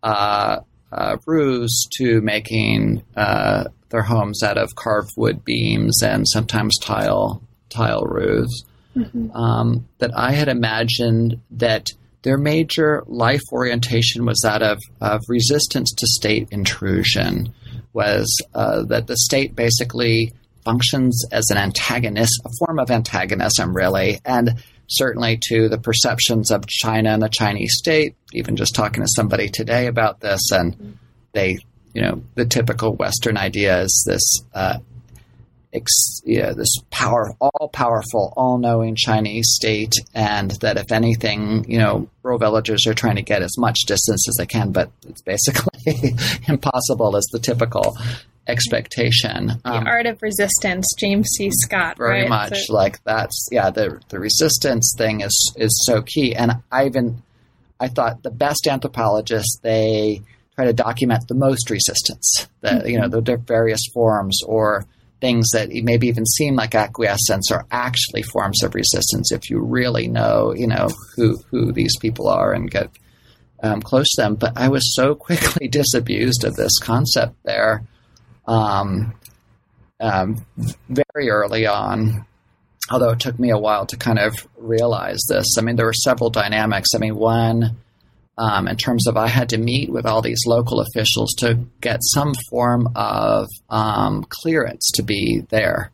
[0.03, 0.59] uh,
[0.91, 7.43] uh, roofs to making uh, their homes out of carved wood beams and sometimes tile
[7.69, 8.65] tile roofs.
[8.97, 9.35] Mm-hmm.
[9.35, 11.87] Um, that I had imagined that
[12.23, 17.55] their major life orientation was that of, of resistance to state intrusion,
[17.95, 20.35] was uh, that the state basically
[20.65, 26.67] functions as an antagonist, a form of antagonism, really, and certainly to the perceptions of
[26.67, 28.17] China and the Chinese state.
[28.33, 30.99] Even just talking to somebody today about this, and
[31.33, 31.59] they,
[31.95, 34.45] you know, the typical Western idea is this.
[34.55, 34.79] Uh,
[35.75, 42.11] Ex, this power, all powerful, all knowing Chinese state, and that if anything, you know,
[42.23, 46.15] rural villagers are trying to get as much distance as they can, but it's basically
[46.47, 47.97] impossible as the typical
[48.47, 49.47] expectation.
[49.65, 51.51] The um, art of resistance, James C.
[51.53, 51.97] Scott.
[51.97, 52.29] Very right?
[52.29, 53.71] much so, like that's yeah.
[53.71, 57.23] The the resistance thing is is so key, and I even
[57.81, 60.23] I thought the best anthropologists they
[60.55, 62.89] try to document the most resistance, the mm-hmm.
[62.89, 64.87] you know the various forms or
[65.21, 70.09] things that maybe even seem like acquiescence are actually forms of resistance if you really
[70.09, 72.91] know you know who who these people are and get
[73.63, 74.35] um, close to them.
[74.35, 77.85] But I was so quickly disabused of this concept there
[78.47, 79.15] um,
[80.01, 80.45] um,
[80.89, 82.27] very early on.
[82.91, 85.57] Although it took me a while to kind of realize this.
[85.57, 86.91] I mean, there were several dynamics.
[86.95, 87.77] I mean, one,
[88.37, 92.01] um, in terms of I had to meet with all these local officials to get
[92.03, 95.91] some form of um, clearance to be there.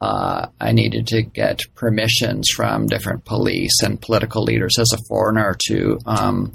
[0.00, 5.56] Uh, I needed to get permissions from different police and political leaders as a foreigner
[5.68, 6.52] to um,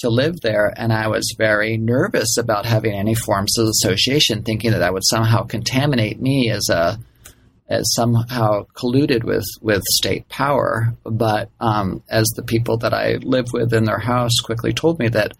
[0.00, 4.72] to live there, and I was very nervous about having any forms of association, thinking
[4.72, 6.98] that that would somehow contaminate me as a
[7.68, 10.92] as somehow colluded with with state power.
[11.04, 15.08] But um, as the people that I lived with in their house quickly told me
[15.08, 15.36] that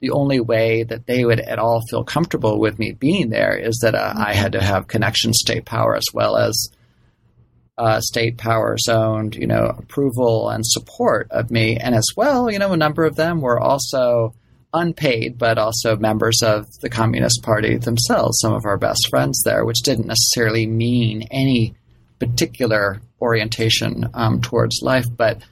[0.00, 3.78] the only way that they would at all feel comfortable with me being there is
[3.82, 6.68] that uh, I had to have connection to state power as well as
[7.76, 11.76] uh, state powers owned, you know, approval and support of me.
[11.76, 14.34] And as well, you know, a number of them were also
[14.72, 19.64] unpaid, but also members of the Communist Party themselves, some of our best friends there,
[19.64, 21.74] which didn't necessarily mean any
[22.18, 25.42] particular orientation um, towards life, but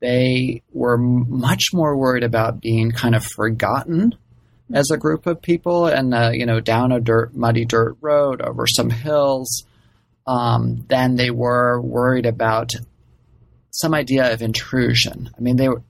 [0.00, 4.14] they were much more worried about being kind of forgotten
[4.72, 8.40] as a group of people and, uh, you know, down a dirt, muddy dirt road
[8.40, 9.64] over some hills
[10.26, 12.72] um, than they were worried about
[13.70, 15.30] some idea of intrusion.
[15.36, 15.82] I mean, they were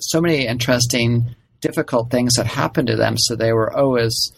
[0.00, 4.32] so many interesting, difficult things that happened to them, so they were always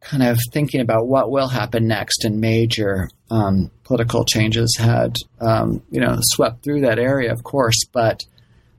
[0.00, 5.82] kind of thinking about what will happen next, and major um, political changes had, um,
[5.90, 8.24] you know, swept through that area, of course, but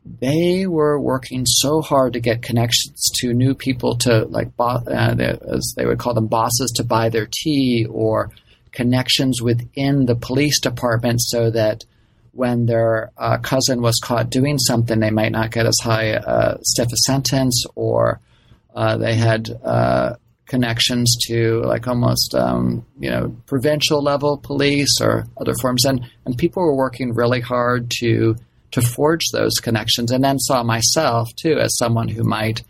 [0.04, 5.38] they were working so hard to get connections to new people to like bo- uh,
[5.54, 8.32] as they would call them bosses to buy their tea or
[8.72, 11.84] connections within the police department so that
[12.34, 16.58] when their uh, cousin was caught doing something they might not get as high uh,
[16.62, 18.22] stiff a sentence or
[18.74, 20.16] uh, they had uh,
[20.52, 25.86] connections to like almost um, you know provincial level police or other forms.
[25.86, 28.36] And and people were working really hard to
[28.72, 30.12] to forge those connections.
[30.12, 32.64] And then saw myself too as someone who might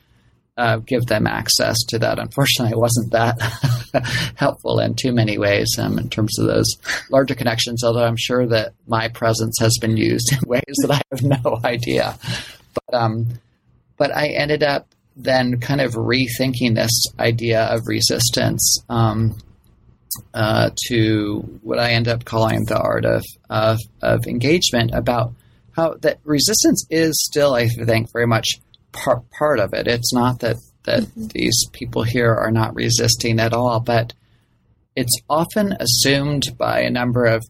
[0.58, 2.20] uh, give them access to that.
[2.20, 3.40] Unfortunately, it wasn't that
[4.36, 6.68] helpful in too many ways um, in terms of those
[7.10, 11.02] larger connections, although I'm sure that my presence has been used in ways that I
[11.12, 12.18] have no idea.
[12.74, 13.28] But, um,
[13.98, 19.38] but I ended up then kind of rethinking this idea of resistance um,
[20.34, 25.34] uh, to what I end up calling the art of, of, of engagement about
[25.76, 28.60] how that resistance is still, I think, very much
[28.92, 29.88] part part of it.
[29.88, 31.28] It's not that that mm-hmm.
[31.28, 34.14] these people here are not resisting at all, but
[34.96, 37.44] it's often assumed by a number of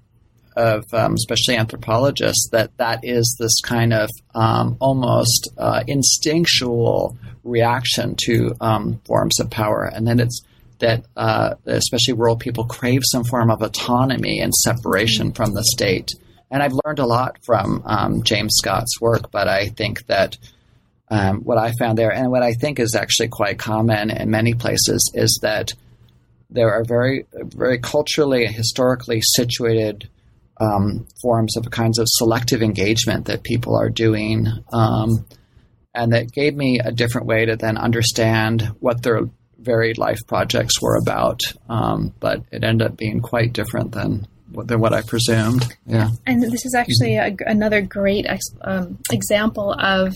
[0.56, 8.16] of um, especially anthropologists that that is this kind of um, almost uh, instinctual reaction
[8.26, 10.42] to um, forms of power, and then it's
[10.80, 15.36] that uh, especially rural people crave some form of autonomy and separation mm-hmm.
[15.36, 16.10] from the state.
[16.50, 20.38] And I've learned a lot from um, James Scott's work, but I think that
[21.12, 24.54] um, what I found there, and what I think is actually quite common in many
[24.54, 25.72] places, is that
[26.50, 30.10] there are very, very culturally and historically situated
[30.60, 34.48] um, forms of kinds of selective engagement that people are doing.
[34.72, 35.26] Um,
[35.94, 39.22] and that gave me a different way to then understand what their
[39.58, 41.42] varied life projects were about.
[41.68, 44.28] Um, but it ended up being quite different than
[44.66, 45.66] than what I presumed.
[45.86, 46.10] Yeah.
[46.28, 50.14] And this is actually a, another great ex, um, example of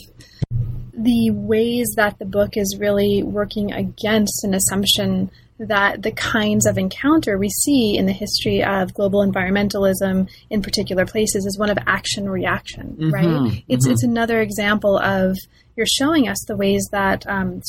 [0.98, 6.78] the ways that the book is really working against an assumption that the kinds of
[6.78, 11.78] encounter we see in the history of global environmentalism in particular places is one of
[11.88, 13.64] action reaction, mm-hmm, right?
[13.68, 13.94] It's mm-hmm.
[13.94, 15.38] it's another example of
[15.76, 17.62] you're showing us the ways that um,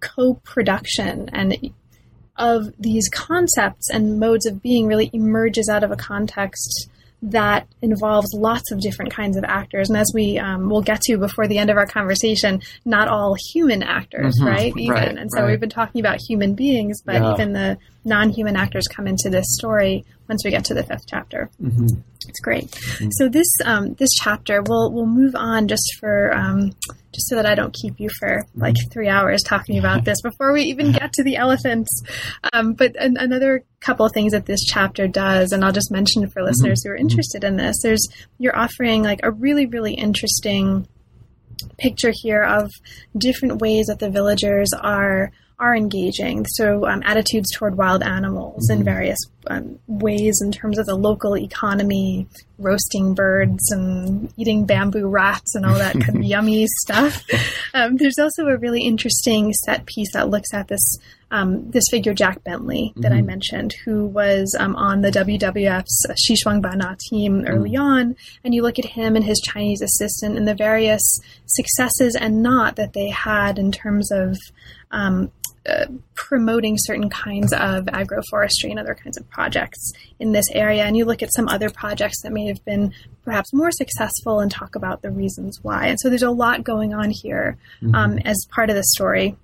[0.00, 1.72] co-production and
[2.36, 6.88] of these concepts and modes of being really emerges out of a context
[7.24, 9.88] that involves lots of different kinds of actors.
[9.88, 13.34] And as we um, will get to before the end of our conversation, not all
[13.52, 14.72] human actors, mm-hmm, right?
[14.76, 14.90] Even.
[14.90, 15.50] Right, and so right.
[15.50, 17.32] we've been talking about human beings, but yeah.
[17.32, 21.06] even the non human actors come into this story once we get to the fifth
[21.08, 21.50] chapter.
[21.62, 22.00] Mm-hmm.
[22.28, 22.70] It's great.
[22.70, 23.08] Mm-hmm.
[23.12, 26.72] So this um, this chapter, we'll we'll move on just for um,
[27.12, 28.90] just so that I don't keep you for like mm-hmm.
[28.90, 32.02] three hours talking about this before we even get to the elephants.
[32.52, 36.28] Um, but an- another couple of things that this chapter does, and I'll just mention
[36.28, 36.88] for listeners mm-hmm.
[36.88, 37.08] who are mm-hmm.
[37.08, 37.76] interested in this.
[37.82, 38.06] There's
[38.38, 40.88] you're offering like a really really interesting
[41.78, 42.70] picture here of
[43.16, 46.46] different ways that the villagers are are engaging.
[46.46, 48.80] So, um, attitudes toward wild animals mm-hmm.
[48.80, 52.26] in various um, ways in terms of the local economy,
[52.58, 57.24] roasting birds and eating bamboo rats and all that kind of yummy stuff.
[57.74, 60.98] Um, there's also a really interesting set piece that looks at this
[61.30, 63.18] um, this figure Jack Bentley that mm-hmm.
[63.18, 67.82] I mentioned, who was um, on the WWF's Xishuangbanna team early mm-hmm.
[67.82, 71.02] on, and you look at him and his Chinese assistant and the various
[71.46, 74.36] successes and not that they had in terms of
[74.92, 75.32] um,
[75.68, 80.84] uh, promoting certain kinds of agroforestry and other kinds of projects in this area.
[80.84, 82.92] And you look at some other projects that may have been
[83.24, 85.86] perhaps more successful and talk about the reasons why.
[85.86, 87.94] And so there's a lot going on here mm-hmm.
[87.94, 89.36] um, as part of the story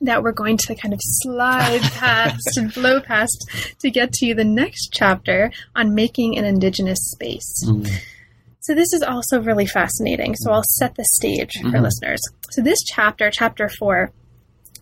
[0.00, 3.50] that we're going to kind of slide past and blow past
[3.80, 7.64] to get to the next chapter on making an indigenous space.
[7.66, 7.94] Mm-hmm.
[8.60, 10.34] So this is also really fascinating.
[10.36, 11.70] So I'll set the stage mm-hmm.
[11.70, 12.20] for listeners.
[12.50, 14.12] So this chapter, chapter four,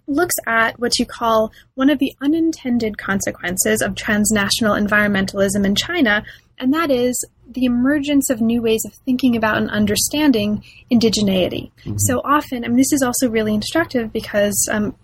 [0.07, 6.25] looks at what you call one of the unintended consequences of transnational environmentalism in China,
[6.59, 11.71] and that is the emergence of new ways of thinking about and understanding indigeneity.
[11.85, 11.97] Mm-hmm.
[11.99, 14.97] So often, I mean, this is also really instructive because um,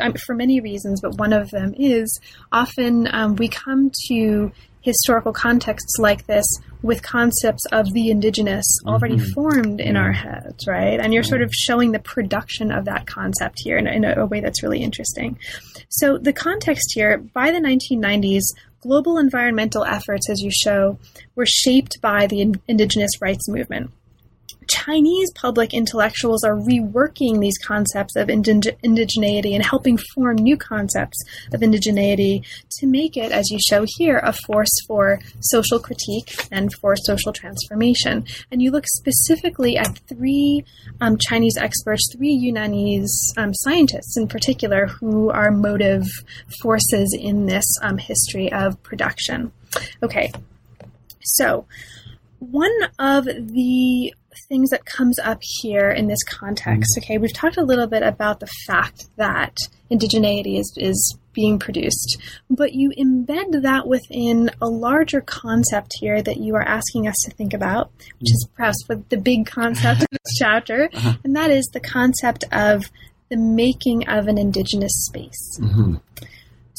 [0.00, 2.20] um, for many reasons, but one of them is
[2.52, 6.46] often um, we come to historical contexts like this
[6.82, 9.32] with concepts of the indigenous already mm-hmm.
[9.32, 10.98] formed in our heads, right?
[10.98, 14.26] And you're sort of showing the production of that concept here in, in a, a
[14.26, 15.38] way that's really interesting.
[15.88, 18.42] So, the context here by the 1990s,
[18.80, 20.98] global environmental efforts, as you show,
[21.34, 23.90] were shaped by the in- indigenous rights movement
[24.70, 31.18] Chinese public intellectuals are reworking these concepts of indig- indigeneity and helping form new concepts
[31.52, 36.72] of indigeneity to make it, as you show here, a force for social critique and
[36.74, 38.24] for social transformation.
[38.50, 40.64] And you look specifically at three
[41.00, 46.04] um, Chinese experts, three Yunnanese um, scientists in particular, who are motive
[46.62, 49.52] forces in this um, history of production.
[50.02, 50.32] Okay,
[51.22, 51.66] so
[52.38, 54.14] one of the
[54.48, 58.40] things that comes up here in this context, okay, we've talked a little bit about
[58.40, 59.56] the fact that
[59.90, 62.18] indigeneity is, is being produced,
[62.48, 67.30] but you embed that within a larger concept here that you are asking us to
[67.32, 71.14] think about, which is perhaps what the big concept of this chapter, uh-huh.
[71.24, 72.84] and that is the concept of
[73.28, 75.58] the making of an indigenous space.
[75.60, 75.96] Mm-hmm.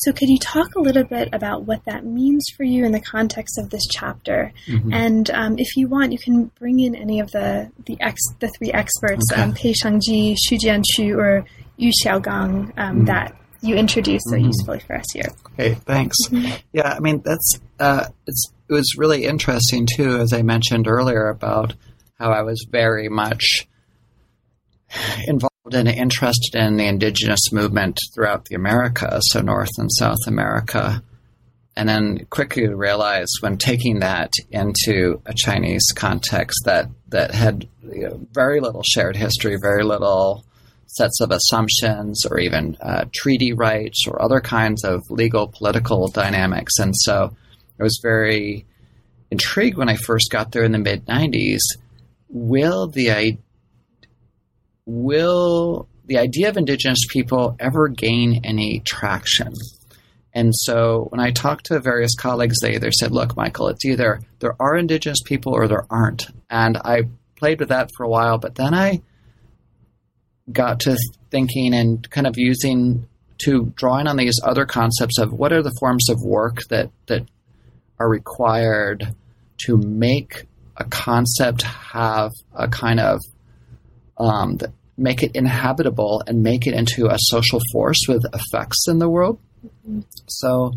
[0.03, 2.99] So, could you talk a little bit about what that means for you in the
[2.99, 4.51] context of this chapter?
[4.67, 4.93] Mm-hmm.
[4.93, 8.49] And um, if you want, you can bring in any of the the ex the
[8.57, 9.41] three experts, okay.
[9.41, 11.45] um, Pei Shengji, Xu Jianchu, or
[11.77, 13.05] Yu Xiaogang, um, mm-hmm.
[13.05, 14.47] that you introduced so mm-hmm.
[14.47, 15.29] usefully for us here.
[15.53, 16.17] Okay, thanks.
[16.29, 16.51] Mm-hmm.
[16.73, 21.29] Yeah, I mean that's uh, it's it was really interesting too, as I mentioned earlier
[21.29, 21.75] about
[22.17, 23.67] how I was very much
[25.27, 31.03] involved and interested in the indigenous movement throughout the Americas, so North and South America.
[31.75, 38.09] And then quickly realized when taking that into a Chinese context that, that had you
[38.09, 40.43] know, very little shared history, very little
[40.87, 46.77] sets of assumptions or even uh, treaty rights or other kinds of legal political dynamics.
[46.79, 47.35] And so
[47.79, 48.65] I was very
[49.29, 51.61] intrigued when I first got there in the mid 90s.
[52.27, 53.09] Will the
[54.85, 59.53] will the idea of indigenous people ever gain any traction?
[60.33, 64.21] And so when I talked to various colleagues, they either said, look, Michael, it's either
[64.39, 66.27] there are indigenous people or there aren't.
[66.49, 67.03] And I
[67.35, 69.01] played with that for a while, but then I
[70.51, 70.97] got to
[71.31, 73.07] thinking and kind of using
[73.39, 77.25] to drawing on these other concepts of what are the forms of work that, that
[77.99, 79.15] are required
[79.65, 80.45] to make
[80.77, 83.19] a concept have a kind of
[84.21, 84.59] um,
[84.97, 89.39] make it inhabitable and make it into a social force with effects in the world.
[89.65, 90.01] Mm-hmm.
[90.27, 90.73] So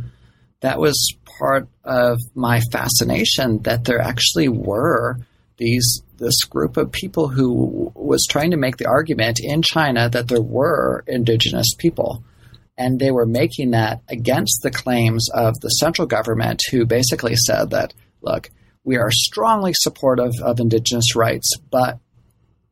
[0.60, 5.18] that was part of my fascination that there actually were
[5.56, 10.28] these this group of people who was trying to make the argument in China that
[10.28, 12.22] there were indigenous people.
[12.76, 17.70] And they were making that against the claims of the central government, who basically said
[17.70, 18.50] that, look,
[18.84, 21.98] we are strongly supportive of indigenous rights, but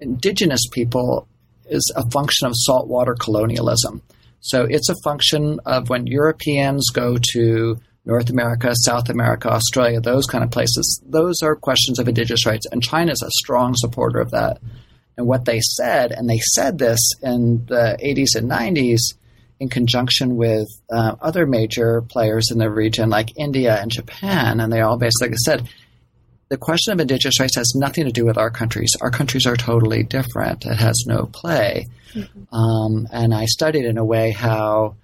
[0.02, 1.28] indigenous people
[1.66, 4.02] is a function of saltwater colonialism.
[4.40, 10.26] So it's a function of when Europeans go to North America, South America, Australia, those
[10.26, 12.66] kind of places, those are questions of indigenous rights.
[12.70, 14.58] And China is a strong supporter of that.
[15.16, 19.00] And what they said, and they said this in the 80s and 90s
[19.60, 24.72] in conjunction with uh, other major players in the region like India and Japan, and
[24.72, 25.68] they all basically said,
[26.52, 28.90] the question of indigenous rights has nothing to do with our countries.
[29.00, 30.66] Our countries are totally different.
[30.66, 31.88] It has no play.
[32.12, 32.54] Mm-hmm.
[32.54, 34.96] Um, and I studied in a way how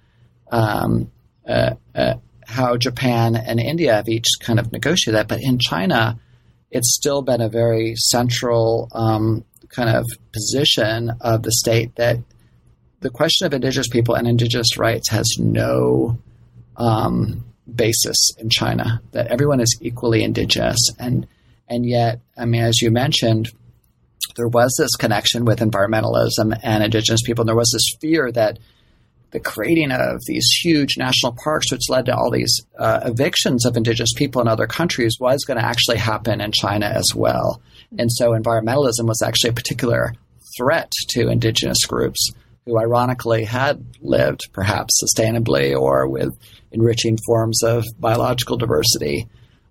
[0.51, 1.11] um,
[1.47, 2.13] uh, uh,
[2.45, 5.27] how Japan and India have each kind of negotiated that.
[5.27, 6.19] But in China,
[6.69, 12.19] it's still been a very central um, kind of position of the state that
[12.99, 16.19] the question of indigenous people and indigenous rights has no
[16.77, 17.43] um,
[17.73, 19.01] basis in China.
[19.13, 21.25] That everyone is equally indigenous and
[21.69, 23.49] and yet, I mean, as you mentioned,
[24.35, 27.43] there was this connection with environmentalism and indigenous people.
[27.43, 28.59] And there was this fear that
[29.31, 33.77] the creating of these huge national parks, which led to all these uh, evictions of
[33.77, 37.61] indigenous people in other countries, was going to actually happen in China as well.
[37.97, 40.13] And so environmentalism was actually a particular
[40.57, 42.31] threat to indigenous groups
[42.65, 46.29] who ironically had lived perhaps sustainably or with
[46.71, 49.27] enriching forms of biological diversity.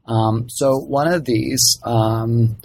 [0.09, 2.57] Um, so one of these um,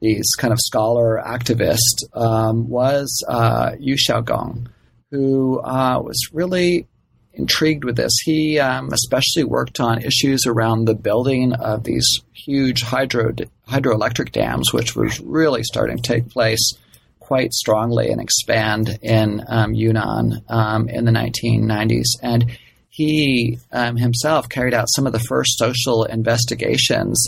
[0.00, 4.68] these kind of scholar activists um, was uh, Yu Xiaogang,
[5.10, 6.86] who uh, was really
[7.32, 8.12] intrigued with this.
[8.22, 13.32] He um, especially worked on issues around the building of these huge hydro
[13.68, 16.74] hydroelectric dams, which was really starting to take place
[17.18, 22.04] quite strongly and expand in um, Yunnan um, in the 1990s.
[22.22, 22.58] And
[22.94, 27.26] he um, himself carried out some of the first social investigations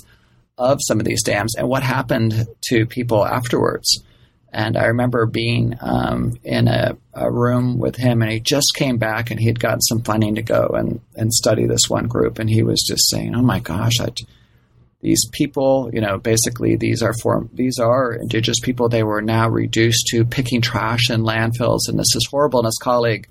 [0.56, 4.00] of some of these dams and what happened to people afterwards.
[4.52, 8.98] And I remember being um, in a, a, room with him, and he just came
[8.98, 12.38] back and he had gotten some funding to go and, and study this one group.
[12.38, 14.10] And he was just saying, Oh my gosh, I,
[15.00, 18.88] these people, you know, basically these are form these are indigenous people.
[18.88, 22.60] They were now reduced to picking trash in landfills, and this is horrible.
[22.60, 23.28] And his colleague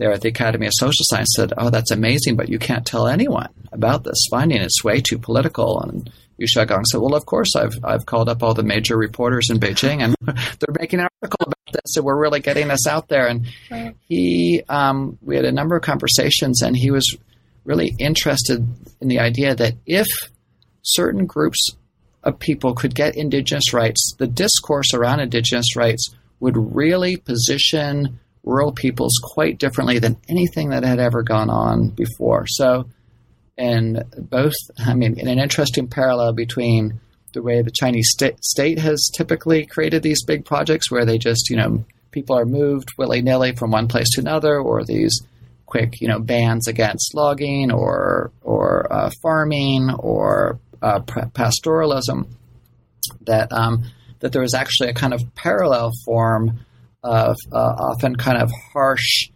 [0.00, 3.06] there at the Academy of Social Science said, "Oh, that's amazing, but you can't tell
[3.06, 4.60] anyone about this finding.
[4.62, 8.42] It's way too political." And Yu Xiaogang said, "Well, of course, I've I've called up
[8.42, 12.18] all the major reporters in Beijing, and they're making an article about this, and we're
[12.18, 13.94] really getting this out there." And right.
[14.08, 17.06] he, um, we had a number of conversations, and he was
[17.64, 18.66] really interested
[19.02, 20.08] in the idea that if
[20.80, 21.68] certain groups
[22.24, 26.08] of people could get indigenous rights, the discourse around indigenous rights
[26.40, 28.18] would really position
[28.50, 32.46] rural peoples quite differently than anything that had ever gone on before.
[32.46, 32.86] So,
[33.56, 37.00] and both, I mean, in an interesting parallel between
[37.32, 41.48] the way the Chinese st- state has typically created these big projects where they just,
[41.48, 45.20] you know, people are moved willy nilly from one place to another, or these
[45.66, 52.26] quick, you know, bans against logging or or uh, farming or uh, pastoralism.
[53.26, 53.84] That um,
[54.20, 56.60] that there was actually a kind of parallel form
[57.02, 59.30] of uh, often kind of harsh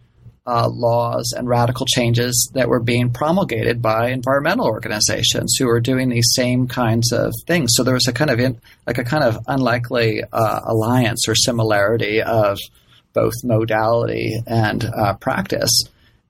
[0.47, 6.09] uh, laws and radical changes that were being promulgated by environmental organizations who were doing
[6.09, 7.71] these same kinds of things.
[7.73, 11.35] So there was a kind of in, like a kind of unlikely uh, alliance or
[11.35, 12.59] similarity of
[13.13, 15.71] both modality and uh, practice,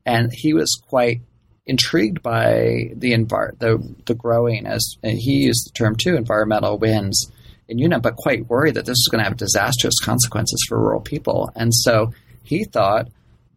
[0.06, 1.20] and he was quite
[1.66, 7.32] intrigued by the envir- the the growing as he used the term too environmental winds
[7.68, 11.02] in Yunnan, but quite worried that this was going to have disastrous consequences for rural
[11.02, 11.52] people.
[11.56, 12.14] And so
[12.44, 13.08] he thought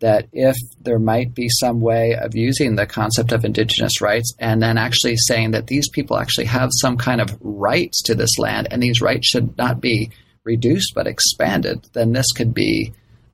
[0.01, 4.63] that if there might be some way of using the concept of indigenous rights and
[4.63, 8.69] then actually saying that these people actually have some kind of rights to this land
[8.71, 10.11] and these rights should not be
[10.45, 12.93] reduced but expanded, then this could be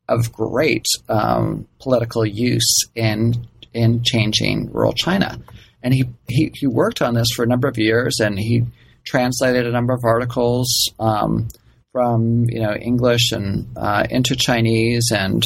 [0.09, 5.39] of great um, political use in in changing rural China.
[5.83, 8.64] And he, he, he worked on this for a number of years and he
[9.05, 11.48] translated a number of articles um,
[11.92, 15.42] from you know English and uh, into Chinese, and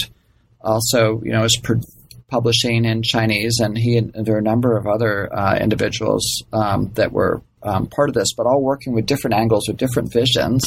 [0.60, 1.80] also you know was pro-
[2.28, 3.58] publishing in Chinese.
[3.60, 7.86] And he and there are a number of other uh, individuals um, that were um,
[7.86, 10.64] part of this, but all working with different angles with different visions.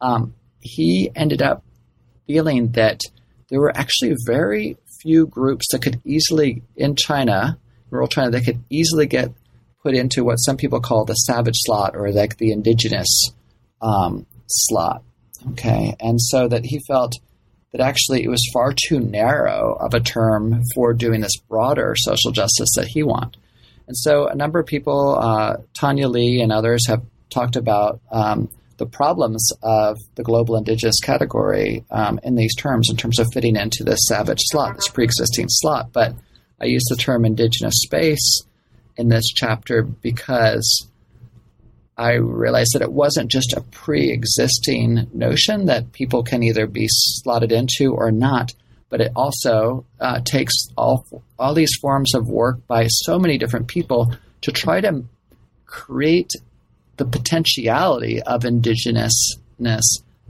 [0.00, 1.62] Um, he ended up
[2.26, 3.00] feeling that
[3.48, 7.58] there were actually very few groups that could easily in China,
[7.90, 9.30] rural China, that could easily get
[9.84, 13.30] put into what some people call the savage slot or like the indigenous
[13.80, 15.04] um, slot.
[15.52, 17.12] Okay, and so that he felt
[17.72, 22.32] that actually it was far too narrow of a term for doing this broader social
[22.32, 23.36] justice that he wanted.
[23.86, 28.48] And so a number of people, uh, Tania Li and others, have talked about um,
[28.78, 33.56] the problems of the global indigenous category um, in these terms, in terms of fitting
[33.56, 35.92] into this savage slot, this pre existing slot.
[35.92, 36.14] But
[36.60, 38.44] I use the term indigenous space
[38.96, 40.88] in this chapter because
[41.96, 46.86] I realized that it wasn't just a pre existing notion that people can either be
[46.88, 48.52] slotted into or not,
[48.88, 51.06] but it also uh, takes all,
[51.38, 55.04] all these forms of work by so many different people to try to
[55.66, 56.30] create
[56.96, 59.82] the potentiality of indigenousness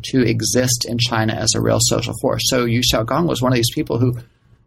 [0.03, 2.43] to exist in China as a real social force.
[2.47, 4.19] So Yu Xiaogang was one of these people who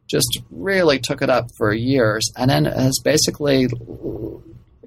[0.07, 3.67] just really took it up for years and then has basically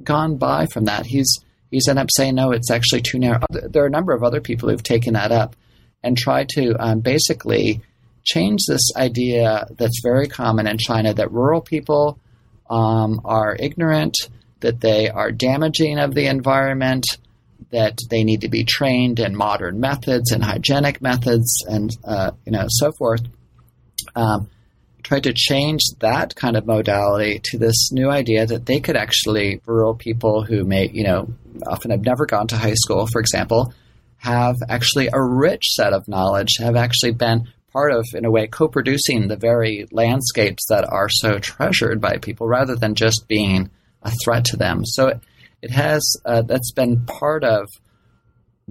[0.02, 1.06] gone by from that.
[1.06, 1.38] He's
[1.70, 3.40] he's ended up saying no, it's actually too narrow.
[3.50, 5.56] There are a number of other people who've taken that up
[6.02, 7.82] and tried to um, basically
[8.24, 12.18] change this idea that's very common in China that rural people
[12.68, 14.14] um, are ignorant,
[14.60, 17.04] that they are damaging of the environment,
[17.70, 22.52] that they need to be trained in modern methods and hygienic methods, and uh, you
[22.52, 23.22] know so forth.
[24.14, 24.48] Um,
[25.10, 29.60] tried to change that kind of modality to this new idea that they could actually,
[29.66, 31.28] rural people who may, you know,
[31.66, 33.74] often have never gone to high school, for example,
[34.18, 38.46] have actually a rich set of knowledge, have actually been part of, in a way,
[38.46, 43.68] co producing the very landscapes that are so treasured by people rather than just being
[44.04, 44.84] a threat to them.
[44.84, 45.20] So it,
[45.60, 47.66] it has, uh, that's been part of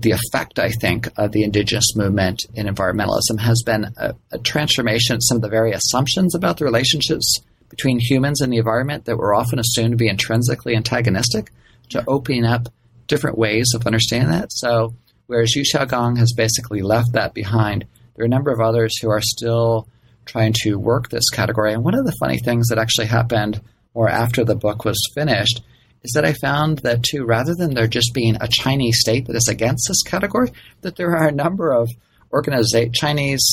[0.01, 5.15] the effect, I think, of the indigenous movement in environmentalism has been a, a transformation
[5.15, 7.39] of some of the very assumptions about the relationships
[7.69, 11.51] between humans and the environment that were often assumed to be intrinsically antagonistic
[11.89, 12.69] to opening up
[13.07, 14.51] different ways of understanding that.
[14.51, 14.95] So,
[15.27, 17.85] whereas Yu Xiaogang has basically left that behind,
[18.15, 19.87] there are a number of others who are still
[20.25, 21.73] trying to work this category.
[21.73, 23.61] And one of the funny things that actually happened
[23.95, 25.61] more after the book was finished
[26.03, 29.35] is that I found that too, rather than there just being a Chinese state that
[29.35, 31.89] is against this category, that there are a number of
[32.31, 33.43] organiza- Chinese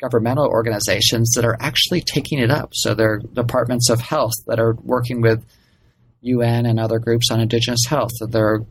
[0.00, 2.70] governmental organizations that are actually taking it up.
[2.72, 5.44] So there are departments of health that are working with
[6.20, 8.10] UN and other groups on indigenous health.
[8.20, 8.66] There are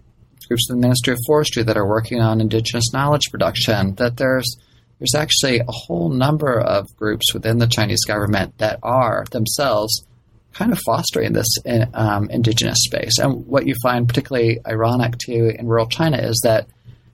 [0.48, 3.96] groups in the Ministry of Forestry that are working on indigenous knowledge production.
[3.96, 4.58] That there's
[5.00, 10.06] there's actually a whole number of groups within the Chinese government that are themselves
[10.54, 11.48] kind of fostering this
[11.94, 13.18] um, indigenous space.
[13.20, 16.68] And what you find particularly ironic too in rural China is that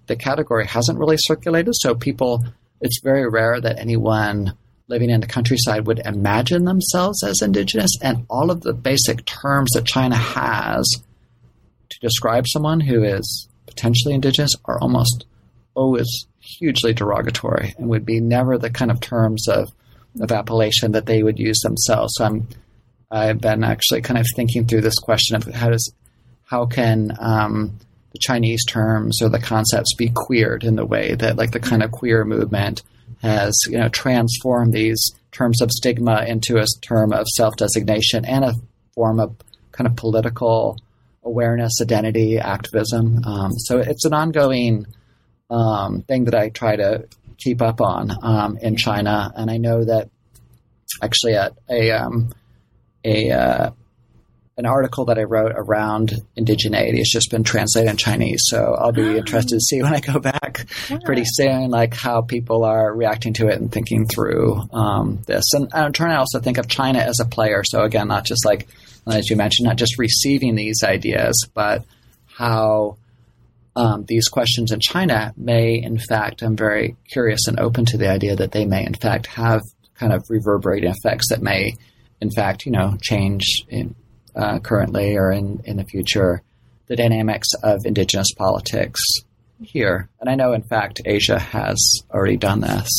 [0.07, 1.73] the category hasn't really circulated.
[1.77, 2.43] So people,
[2.81, 4.53] it's very rare that anyone
[4.87, 7.91] living in the countryside would imagine themselves as indigenous.
[8.01, 10.85] And all of the basic terms that China has
[11.89, 15.25] to describe someone who is potentially indigenous are almost
[15.75, 19.69] always hugely derogatory and would be never the kind of terms of,
[20.19, 22.13] of appellation that they would use themselves.
[22.17, 22.47] So I'm
[23.11, 25.93] I've been actually kind of thinking through this question of how does
[26.45, 27.79] how can um,
[28.11, 31.83] the Chinese terms or the concepts be queered in the way that like the kind
[31.83, 32.83] of queer movement
[33.21, 38.53] has you know transformed these terms of stigma into a term of self-designation and a
[38.93, 39.35] form of
[39.71, 40.77] kind of political
[41.23, 43.23] awareness, identity, activism.
[43.25, 44.87] Um, so it's an ongoing
[45.49, 47.07] um, thing that I try to
[47.37, 50.09] keep up on um, in China, and I know that
[51.01, 52.33] actually at a um,
[53.03, 53.71] a uh,
[54.57, 58.41] an article that I wrote around indigeneity has just been translated in Chinese.
[58.47, 59.15] So I'll be oh.
[59.15, 60.99] interested to see when I go back yeah.
[61.05, 65.45] pretty soon, like how people are reacting to it and thinking through um, this.
[65.53, 67.63] And I'm trying to also think of China as a player.
[67.63, 68.67] So again, not just like
[69.07, 71.85] as you mentioned, not just receiving these ideas, but
[72.27, 72.97] how
[73.75, 78.09] um, these questions in China may, in fact, I'm very curious and open to the
[78.09, 79.61] idea that they may, in fact, have
[79.95, 81.73] kind of reverberating effects that may
[82.21, 83.95] in fact, you know, change in,
[84.35, 86.41] uh, currently or in, in the future
[86.87, 88.99] the dynamics of indigenous politics
[89.61, 90.09] here.
[90.19, 91.77] And I know, in fact, Asia has
[92.11, 92.89] already done this,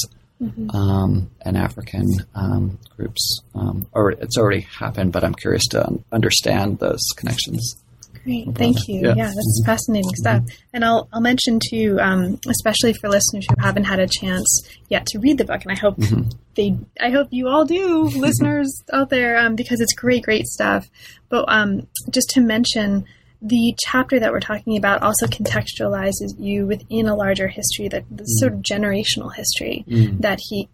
[0.40, 0.70] mm-hmm.
[0.70, 5.12] um, and African um, groups, um, or it's already happened.
[5.12, 7.76] But I'm curious to un- understand those connections.
[8.24, 9.00] Great, thank you.
[9.00, 9.70] Yeah, yeah that's mm-hmm.
[9.70, 10.44] fascinating stuff.
[10.72, 15.06] And I'll I'll mention too, um, especially for listeners who haven't had a chance yet
[15.06, 16.28] to read the book, and I hope mm-hmm.
[16.54, 20.88] they, I hope you all do, listeners out there, um, because it's great, great stuff.
[21.28, 23.06] But um, just to mention,
[23.42, 28.24] the chapter that we're talking about also contextualizes you within a larger history, that the
[28.24, 28.38] mm.
[28.38, 30.20] sort of generational history mm.
[30.20, 30.68] that he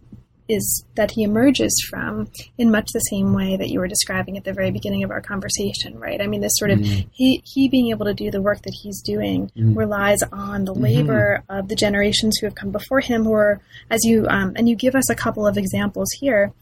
[0.48, 2.28] is that he emerges from
[2.58, 5.20] in much the same way that you were describing at the very beginning of our
[5.20, 6.20] conversation, right?
[6.20, 7.08] I mean, this sort of mm-hmm.
[7.12, 9.74] he he being able to do the work that he's doing mm-hmm.
[9.74, 11.58] relies on the labor mm-hmm.
[11.58, 14.76] of the generations who have come before him, who are, as you um, and you
[14.76, 16.52] give us a couple of examples here,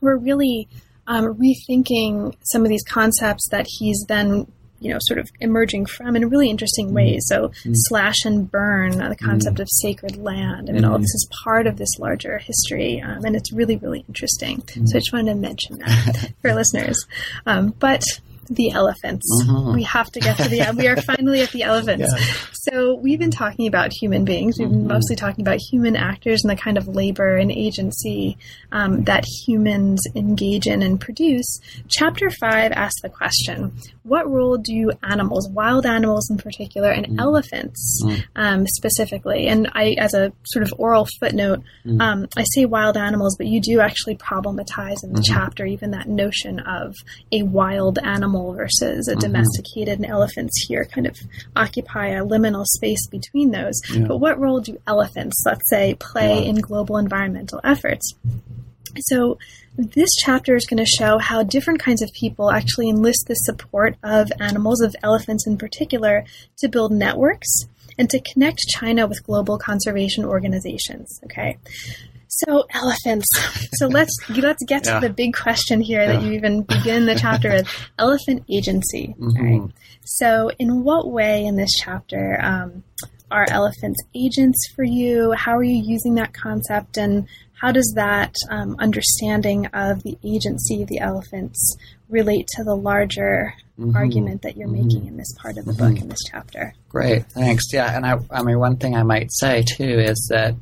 [0.00, 0.68] who are really
[1.06, 4.50] um, rethinking some of these concepts that he's then
[4.80, 6.96] you know, sort of emerging from in really interesting mm-hmm.
[6.96, 7.24] ways.
[7.26, 7.72] So, mm-hmm.
[7.74, 9.62] slash and burn, uh, the concept mm-hmm.
[9.62, 10.68] of sacred land.
[10.68, 11.02] I mean, all mm-hmm.
[11.02, 14.62] this is part of this larger history, um, and it's really, really interesting.
[14.62, 14.92] So, I mm-hmm.
[14.92, 17.04] just wanted to mention that for listeners.
[17.46, 18.04] Um, but
[18.48, 19.26] the elephants.
[19.42, 19.74] Mm-hmm.
[19.74, 20.60] We have to get to the.
[20.60, 20.78] End.
[20.78, 22.06] We are finally at the elephants.
[22.16, 22.22] Yeah.
[22.52, 24.58] So we've been talking about human beings.
[24.58, 24.88] We've been mm-hmm.
[24.88, 28.38] mostly talking about human actors and the kind of labor and agency
[28.72, 31.60] um, that humans engage in and produce.
[31.88, 33.72] Chapter five asks the question:
[34.02, 37.20] What role do animals, wild animals in particular, and mm-hmm.
[37.20, 38.24] elephants mm.
[38.34, 39.46] um, specifically?
[39.46, 42.00] And I, as a sort of oral footnote, mm.
[42.00, 45.34] um, I say wild animals, but you do actually problematize in the mm-hmm.
[45.34, 46.94] chapter even that notion of
[47.32, 49.20] a wild animal animal versus a mm-hmm.
[49.20, 51.16] domesticated, and elephants here kind of
[51.54, 53.80] occupy a liminal space between those.
[53.92, 54.06] Yeah.
[54.06, 56.50] But what role do elephants, let's say, play yeah.
[56.50, 58.14] in global environmental efforts?
[58.98, 59.38] So,
[59.76, 63.96] this chapter is going to show how different kinds of people actually enlist the support
[64.02, 66.24] of animals, of elephants in particular,
[66.58, 67.66] to build networks
[67.98, 71.20] and to connect China with global conservation organizations.
[71.24, 71.58] Okay.
[72.44, 73.26] So elephants.
[73.74, 76.12] So let's let's get to the big question here yeah.
[76.12, 77.68] that you even begin the chapter with:
[77.98, 79.14] elephant agency.
[79.18, 79.42] Mm-hmm.
[79.42, 79.70] Right.
[80.04, 82.84] So, in what way in this chapter um,
[83.30, 85.32] are elephants agents for you?
[85.32, 90.82] How are you using that concept, and how does that um, understanding of the agency
[90.82, 91.76] of the elephants
[92.08, 93.96] relate to the larger mm-hmm.
[93.96, 94.86] argument that you're mm-hmm.
[94.86, 95.94] making in this part of the mm-hmm.
[95.94, 96.74] book in this chapter?
[96.88, 97.72] Great, thanks.
[97.72, 100.54] Yeah, and I, I mean, one thing I might say too is that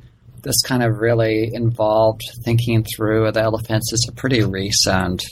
[0.44, 5.24] this kind of really involved thinking through the elephants is a pretty recent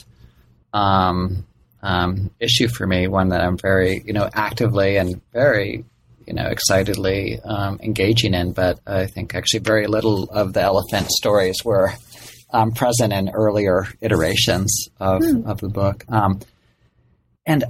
[0.73, 1.45] um,
[1.81, 5.85] um, issue for me, one that I'm very, you know, actively and very,
[6.25, 8.53] you know, excitedly um, engaging in.
[8.53, 11.93] But I think actually very little of the elephant stories were
[12.51, 15.45] um, present in earlier iterations of, mm.
[15.45, 16.03] of the book.
[16.09, 16.39] Um,
[17.45, 17.63] and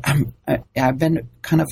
[0.47, 1.67] I, I've been kind of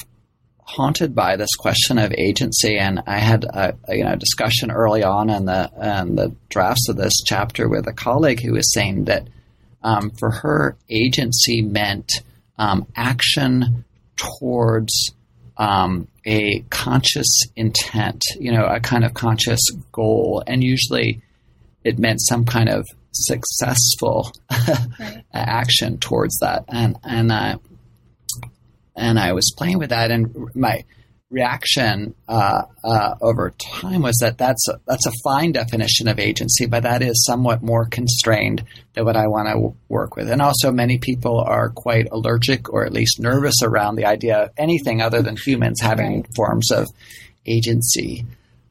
[0.63, 5.03] haunted by this question of agency, and I had a, a, you know discussion early
[5.03, 5.69] on in the
[6.01, 9.27] in the drafts of this chapter with a colleague who was saying that
[9.83, 12.11] um, for her, agency meant
[12.57, 13.85] um, action
[14.15, 15.13] towards
[15.57, 21.21] um, a conscious intent, you know, a kind of conscious goal, and usually
[21.83, 24.31] it meant some kind of successful
[24.99, 25.23] right.
[25.33, 26.65] action towards that.
[26.67, 27.55] And and I
[28.95, 30.83] and I was playing with that, and my
[31.31, 36.65] reaction uh, uh, over time was that that's a, that's a fine definition of agency,
[36.65, 38.63] but that is somewhat more constrained
[38.93, 40.29] than what I want to w- work with.
[40.29, 44.49] And also, many people are quite allergic or at least nervous around the idea of
[44.57, 46.35] anything other than humans having right.
[46.35, 46.87] forms of
[47.45, 48.25] agency.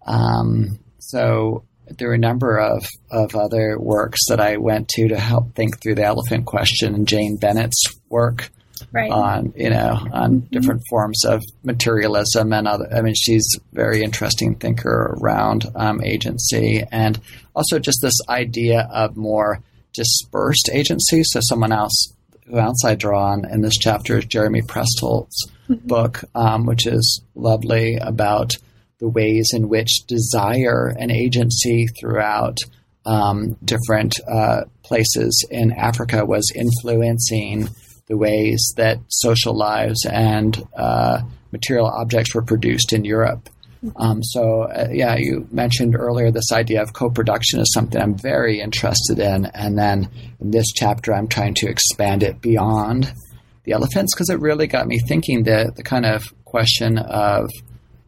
[0.06, 1.64] Um, so
[1.98, 5.80] there are a number of, of other works that I went to to help think
[5.80, 8.50] through the elephant question, and Jane Bennett's work
[8.93, 9.11] right.
[9.11, 10.47] on you know on mm-hmm.
[10.51, 12.88] different forms of materialism and other.
[12.93, 17.20] I mean, she's a very interesting thinker around um, agency and
[17.55, 19.61] also just this idea of more
[19.93, 21.22] dispersed agency.
[21.24, 22.12] So someone else
[22.47, 25.86] who else I draw on in this chapter is Jeremy Prestholdt's mm-hmm.
[25.86, 28.57] book, um, which is lovely about
[28.99, 32.59] the ways in which desire and agency throughout
[33.07, 37.68] um, different uh, places in Africa was influencing
[38.11, 43.48] the ways that social lives and uh, material objects were produced in Europe.
[43.96, 48.18] Um, so, uh, yeah, you mentioned earlier this idea of co production is something I'm
[48.18, 49.46] very interested in.
[49.46, 53.14] And then in this chapter, I'm trying to expand it beyond
[53.62, 57.48] the elephants because it really got me thinking the, the kind of question of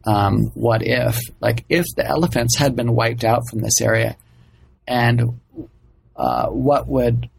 [0.05, 4.17] um, what if, like, if the elephants had been wiped out from this area,
[4.85, 5.39] and
[6.17, 7.29] uh, what would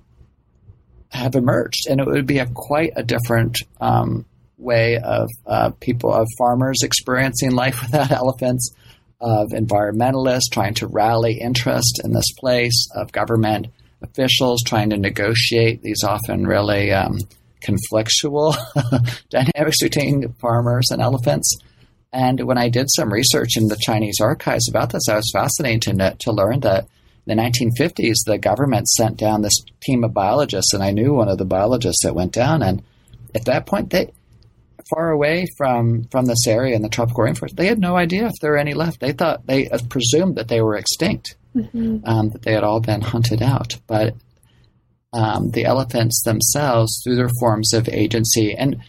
[1.15, 4.27] have emerged, and it would be a quite a different um,
[4.59, 8.75] way of uh, people of farmers experiencing life without elephants,
[9.21, 13.69] of environmentalists trying to rally interest in this place, of government
[14.03, 17.19] officials trying to negotiate these often really um,
[17.63, 18.55] conflictual
[19.31, 21.57] dynamics between farmers and elephants.
[22.13, 25.99] And when I did some research in the Chinese archives about this, I was fascinated
[25.99, 26.87] to, to learn that
[27.27, 31.39] the 1950s, the government sent down this team of biologists, and I knew one of
[31.39, 32.63] the biologists that went down.
[32.63, 32.83] And
[33.35, 34.13] at that point, they
[34.91, 38.33] far away from from this area in the tropical rainforest, they had no idea if
[38.41, 39.01] there were any left.
[39.01, 41.99] They thought they presumed that they were extinct, mm-hmm.
[42.05, 43.77] um, that they had all been hunted out.
[43.87, 44.15] But
[45.13, 48.83] um, the elephants themselves, through their forms of agency, and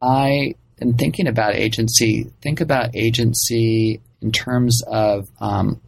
[0.00, 5.80] I, in thinking about agency, think about agency in terms of um,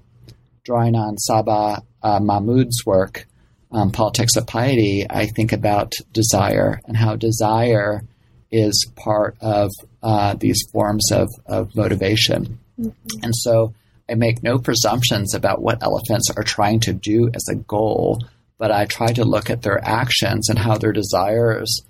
[0.65, 3.27] drawing on Saba uh, Mahmood's work,
[3.71, 8.03] um, Politics of Piety, I think about desire and how desire
[8.51, 9.71] is part of
[10.03, 12.59] uh, these forms of, of motivation.
[12.79, 13.25] Mm-hmm.
[13.25, 13.75] And so
[14.11, 18.23] I make no presumptions about what elephants are trying to do as a goal,
[18.59, 21.81] but I try to look at their actions and how their desires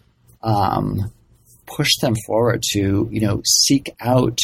[0.42, 1.10] um,
[1.66, 4.38] push them forward to, you know, seek out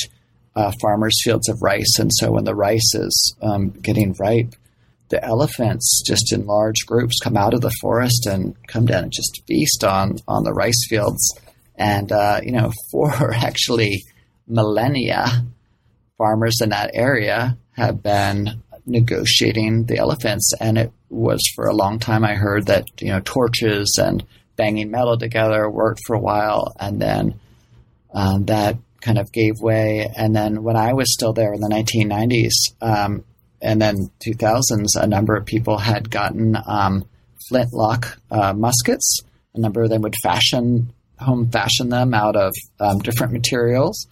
[0.56, 1.98] uh, farmers' fields of rice.
[2.00, 4.54] And so when the rice is um, getting ripe,
[5.08, 9.12] the elephants just in large groups come out of the forest and come down and
[9.12, 11.38] just feast on on the rice fields.
[11.76, 14.04] And uh, you know, for actually
[14.46, 15.26] millennia,
[16.16, 21.98] farmers in that area have been negotiating the elephants, and it was for a long
[21.98, 22.24] time.
[22.24, 24.24] I heard that you know torches and
[24.56, 27.38] banging metal together worked for a while, and then
[28.12, 30.10] um, that kind of gave way.
[30.16, 32.50] And then when I was still there in the 1990s,
[32.80, 33.24] um,
[33.60, 37.04] and then 2000s, a number of people had gotten um,
[37.48, 39.22] flintlock uh, muskets.
[39.54, 44.06] A number of them would fashion home fashion them out of um, different materials,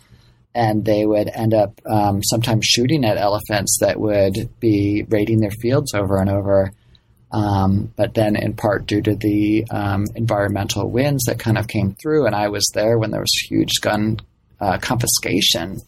[0.55, 5.51] and they would end up um, sometimes shooting at elephants that would be raiding their
[5.51, 6.73] fields over and over.
[7.33, 11.95] Um, but then, in part due to the um, environmental winds that kind of came
[11.95, 14.21] through, and I was there when there was huge gun
[14.61, 15.81] uh, confiscation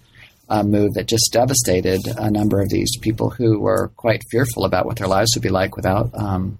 [0.49, 4.87] uh, move that just devastated a number of these people who were quite fearful about
[4.87, 6.59] what their lives would be like without um,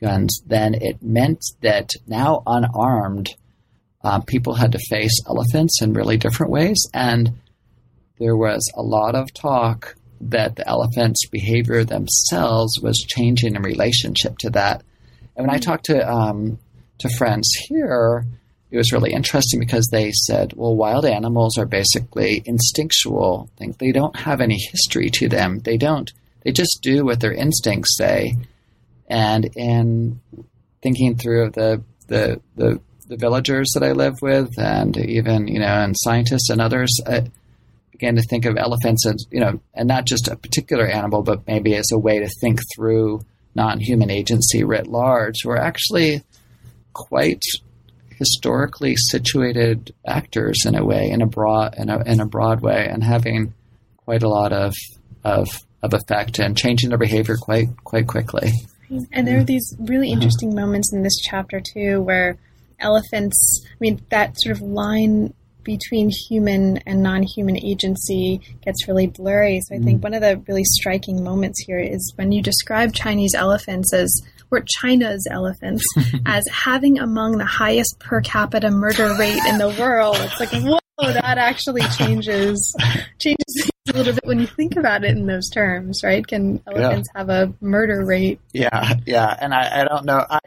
[0.00, 3.34] guns, then it meant that now unarmed,
[4.02, 6.78] uh, people had to face elephants in really different ways.
[6.94, 7.34] And
[8.18, 14.38] there was a lot of talk that the elephants' behavior themselves was changing in relationship
[14.38, 14.82] to that.
[15.36, 16.58] And when I talked to um,
[16.98, 18.24] to friends here,
[18.70, 23.76] it was really interesting because they said, well, wild animals are basically instinctual things.
[23.78, 25.60] They don't have any history to them.
[25.60, 26.12] They don't,
[26.42, 28.36] they just do what their instincts say.
[29.08, 30.20] And in
[30.82, 35.66] thinking through the, the, the, the villagers that I live with and even, you know,
[35.66, 37.30] and scientists and others, I
[37.90, 41.46] began to think of elephants as, you know, and not just a particular animal, but
[41.46, 43.22] maybe as a way to think through
[43.54, 46.22] non human agency writ large, who are actually
[46.92, 47.42] quite
[48.18, 52.88] historically situated actors in a way, in a broad in a, in a broad way,
[52.90, 53.54] and having
[53.96, 54.74] quite a lot of
[55.24, 55.48] of
[55.82, 58.52] of effect and changing their behavior quite quite quickly.
[59.12, 60.14] And there are these really uh-huh.
[60.14, 62.38] interesting moments in this chapter too, where
[62.80, 63.64] elephants.
[63.66, 65.34] I mean, that sort of line
[65.68, 69.60] between human and non-human agency gets really blurry.
[69.60, 70.02] So I think mm.
[70.02, 74.62] one of the really striking moments here is when you describe Chinese elephants as or
[74.66, 75.84] China's elephants
[76.26, 80.16] as having among the highest per capita murder rate in the world.
[80.18, 82.74] It's like, whoa, that actually changes
[83.18, 86.26] changes things a little bit when you think about it in those terms, right?
[86.26, 88.40] Can elephants have a murder rate?
[88.52, 90.24] Yeah, yeah, and I, I don't know.
[90.28, 90.38] I,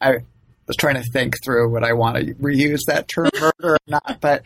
[0.00, 0.18] I
[0.66, 4.18] was trying to think through would I want to reuse that term murder or not,
[4.20, 4.42] but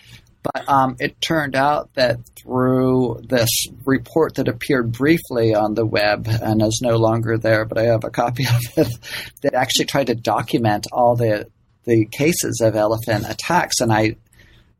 [0.52, 3.50] but um, it turned out that through this
[3.84, 8.04] report that appeared briefly on the web and is no longer there, but I have
[8.04, 8.44] a copy
[8.76, 8.98] of it
[9.42, 11.48] that actually tried to document all the
[11.84, 14.16] the cases of elephant attacks, and I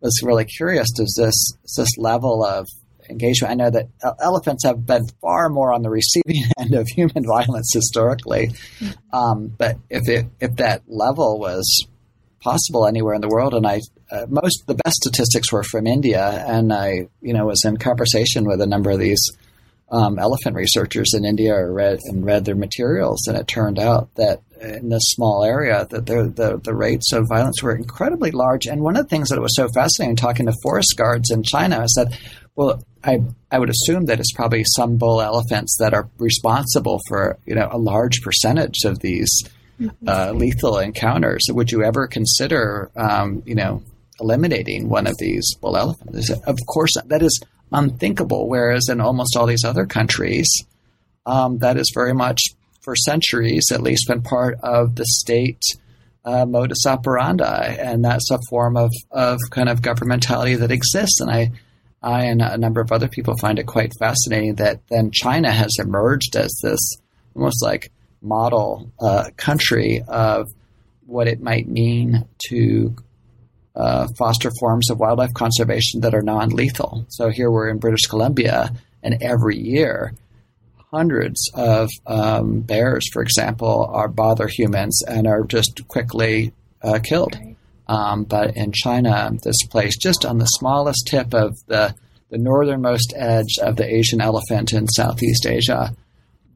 [0.00, 0.88] was really curious.
[0.94, 2.66] Does this does this level of
[3.08, 3.52] engagement?
[3.52, 3.88] I know that
[4.22, 8.52] elephants have been far more on the receiving end of human violence historically,
[9.12, 11.86] um, but if it if that level was
[12.40, 13.80] possible anywhere in the world, and I
[14.10, 18.44] uh, most the best statistics were from India, and I you know was in conversation
[18.44, 19.22] with a number of these
[19.90, 24.42] um, elephant researchers in India read and read their materials, and it turned out that
[24.60, 28.66] in this small area that the, the the rates of violence were incredibly large.
[28.66, 31.82] And one of the things that was so fascinating talking to forest guards in China
[31.82, 32.18] is that
[32.58, 37.38] well, I I would assume that it's probably some bull elephants that are responsible for
[37.46, 39.30] you know a large percentage of these
[40.06, 41.46] uh, lethal encounters.
[41.48, 43.82] Would you ever consider um, you know
[44.20, 46.30] eliminating one of these bull elephants?
[46.30, 47.40] Of course, that is
[47.72, 48.48] unthinkable.
[48.48, 50.48] Whereas in almost all these other countries,
[51.26, 52.40] um, that is very much
[52.82, 55.62] for centuries at least been part of the state.
[56.24, 61.20] Uh, modus operandi, and that's a form of, of kind of governmentality that exists.
[61.20, 61.52] And I,
[62.02, 65.76] I and a number of other people find it quite fascinating that then China has
[65.78, 66.80] emerged as this
[67.34, 67.90] almost like
[68.20, 70.48] model uh, country of
[71.06, 72.94] what it might mean to
[73.78, 77.06] uh, foster forms of wildlife conservation that are non lethal.
[77.08, 78.72] So here we're in British Columbia,
[79.02, 80.12] and every year,
[80.90, 86.52] hundreds of um, bears, for example, are bother humans and are just quickly
[86.82, 87.36] uh, killed.
[87.86, 91.94] Um, but in China, this place, just on the smallest tip of the,
[92.30, 95.94] the northernmost edge of the Asian elephant in Southeast Asia,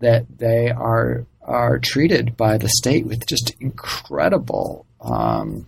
[0.00, 5.66] that they are are treated by the state with just incredible um,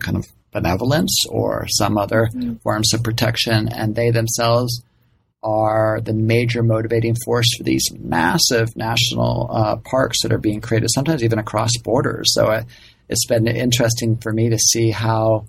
[0.00, 2.54] kind of benevolence or some other mm-hmm.
[2.56, 4.82] forms of protection, and they themselves
[5.42, 10.88] are the major motivating force for these massive national uh, parks that are being created,
[10.90, 12.34] sometimes even across borders.
[12.34, 12.64] So uh,
[13.08, 15.46] it's been interesting for me to see how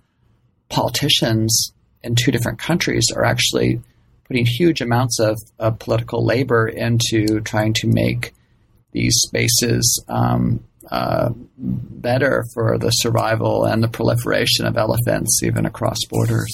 [0.70, 1.74] politicians
[2.04, 3.82] in two different countries are actually
[4.26, 8.34] putting huge amounts of, of political labor into trying to make
[8.92, 15.98] these spaces um, uh, better for the survival and the proliferation of elephants, even across
[16.10, 16.52] borders.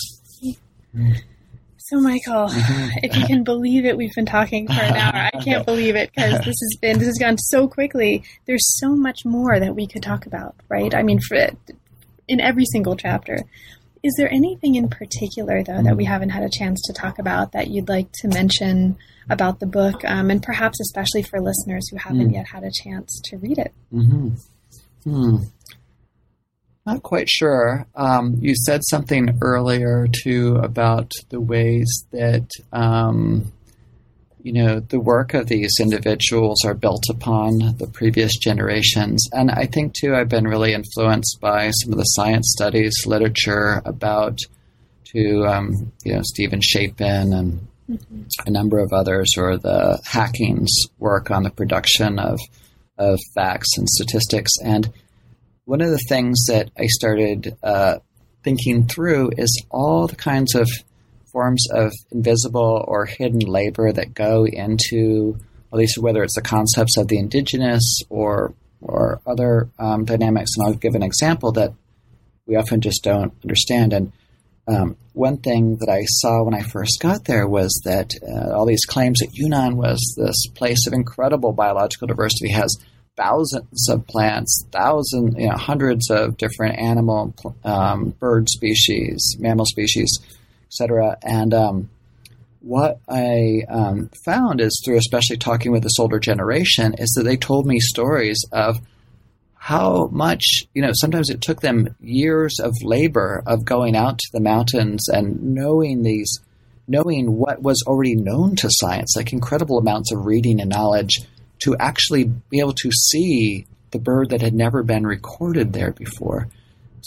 [1.77, 5.29] So, Michael, if you can believe it, we've been talking for an hour.
[5.33, 8.23] I can't believe it because this has been this has gone so quickly.
[8.45, 10.95] There's so much more that we could talk about, right?
[10.95, 11.37] I mean, for
[12.27, 13.37] in every single chapter.
[14.05, 16.09] Is there anything in particular, though, that we mm.
[16.09, 18.97] haven't had a chance to talk about that you'd like to mention
[19.31, 22.33] about the book, um, and perhaps especially for listeners who haven't mm.
[22.33, 23.73] yet had a chance to read it?
[23.91, 24.29] Mm-hmm.
[25.05, 25.37] Hmm.
[26.85, 27.87] Not quite sure.
[27.95, 33.51] Um, you said something earlier too about the ways that um,
[34.45, 39.65] you know the work of these individuals are built upon the previous generations, and I
[39.65, 44.37] think too I've been really influenced by some of the science studies literature about
[45.05, 48.21] to um, you know Steven Shapin and mm-hmm.
[48.45, 52.39] a number of others, or the Hacking's work on the production of
[52.99, 54.93] of facts and statistics and
[55.65, 57.97] one of the things that I started uh,
[58.43, 60.69] thinking through is all the kinds of
[61.35, 65.37] forms of invisible or hidden labor that go into,
[65.73, 70.51] at least whether it's the concepts of the indigenous or or other um, dynamics.
[70.55, 71.73] And I'll give an example that
[72.45, 73.91] we often just don't understand.
[73.91, 74.13] And
[74.67, 78.65] um, one thing that I saw when I first got there was that uh, all
[78.65, 82.77] these claims that Yunnan was this place of incredible biological diversity has
[83.17, 87.33] thousands of plants, thousands, you know, hundreds of different animal,
[87.63, 90.19] um, bird species, mammal species,
[90.67, 91.17] etc.
[91.21, 91.89] And um,
[92.61, 97.37] what I um, found is through especially talking with this older generation is that they
[97.37, 98.79] told me stories of
[99.53, 104.29] how much, you know, sometimes it took them years of labor of going out to
[104.31, 106.39] the mountains and knowing these,
[106.87, 111.21] knowing what was already known to science, like incredible amounts of reading and knowledge
[111.63, 116.47] to actually be able to see the bird that had never been recorded there before.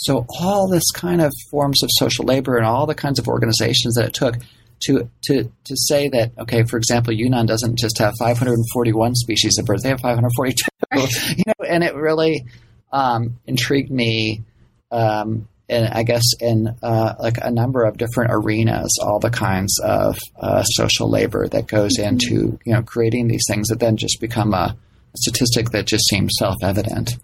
[0.03, 3.95] So all this kind of forms of social labor and all the kinds of organizations
[3.95, 4.37] that it took
[4.81, 9.67] to to to say that okay, for example, Yunnan doesn't just have 541 species of
[9.67, 10.65] birds; they have 542.
[11.37, 12.45] you know, and it really
[12.93, 14.43] um, intrigued me.
[14.91, 19.79] Um, and I guess in uh, like a number of different arenas, all the kinds
[19.81, 22.09] of uh, social labor that goes mm-hmm.
[22.09, 24.77] into you know creating these things that then just become a,
[25.17, 27.17] statistic that just seems self evident.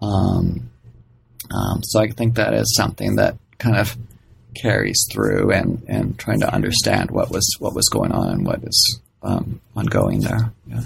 [0.00, 0.70] Um,
[1.50, 3.96] um, so I think that is something that kind of
[4.54, 8.62] carries through and, and trying to understand what was what was going on and what
[8.64, 10.52] is um, ongoing there.
[10.66, 10.80] Yeah.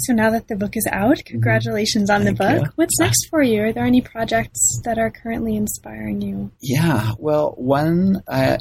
[0.00, 1.26] So now that the book is out, mm-hmm.
[1.26, 2.66] congratulations on Thank the book.
[2.66, 2.72] You.
[2.76, 3.64] What's next for you?
[3.64, 6.50] Are there any projects that are currently inspiring you?
[6.60, 8.58] Yeah, well, one uh,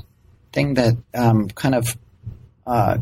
[0.52, 1.96] thing that um, kind of
[2.66, 2.98] uh,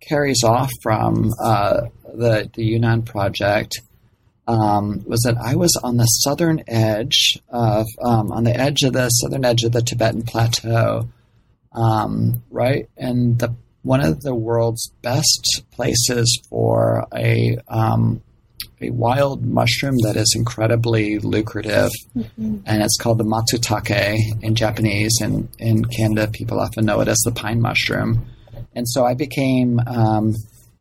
[0.00, 1.82] carries off from uh,
[2.14, 3.80] the the Yunnan project
[4.46, 8.92] um, was that I was on the southern edge of um, on the edge of
[8.92, 11.08] the southern edge of the Tibetan plateau,
[11.72, 18.22] um, right, and the one of the world's best places for a um,
[18.80, 22.58] a wild mushroom that is incredibly lucrative, mm-hmm.
[22.66, 27.18] and it's called the matsutake in Japanese, and in Canada people often know it as
[27.24, 28.26] the pine mushroom.
[28.74, 30.34] And so I became um,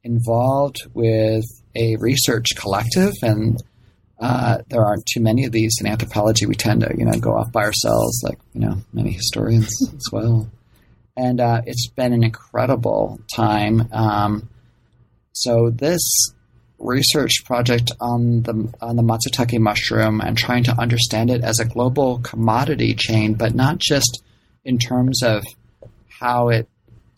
[0.04, 1.44] involved with
[1.76, 3.62] a research collective, and
[4.20, 6.46] uh, there aren't too many of these in anthropology.
[6.46, 10.06] We tend to, you know, go off by ourselves, like you know, many historians as
[10.12, 10.50] well
[11.18, 13.88] and uh, it's been an incredible time.
[13.92, 14.50] Um,
[15.34, 16.02] so this
[16.80, 21.66] research project on the on the matsutake mushroom and trying to understand it as a
[21.66, 24.24] global commodity chain, but not just
[24.66, 25.44] in terms of
[26.20, 26.50] how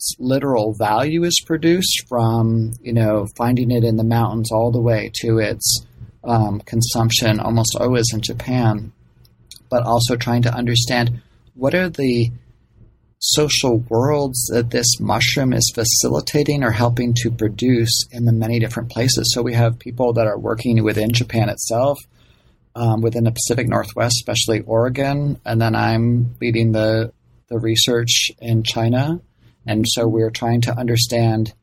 [0.04, 4.82] its literal value is produced from you know finding it in the mountains all the
[4.82, 5.86] way to its
[6.26, 8.92] um, consumption almost always in Japan,
[9.70, 11.22] but also trying to understand
[11.54, 12.32] what are the
[13.20, 18.90] social worlds that this mushroom is facilitating or helping to produce in the many different
[18.90, 19.32] places.
[19.34, 21.98] So we have people that are working within Japan itself,
[22.76, 27.14] um, within the Pacific Northwest, especially Oregon, and then I'm leading the
[27.48, 29.22] the research in China,
[29.66, 31.54] and so we're trying to understand,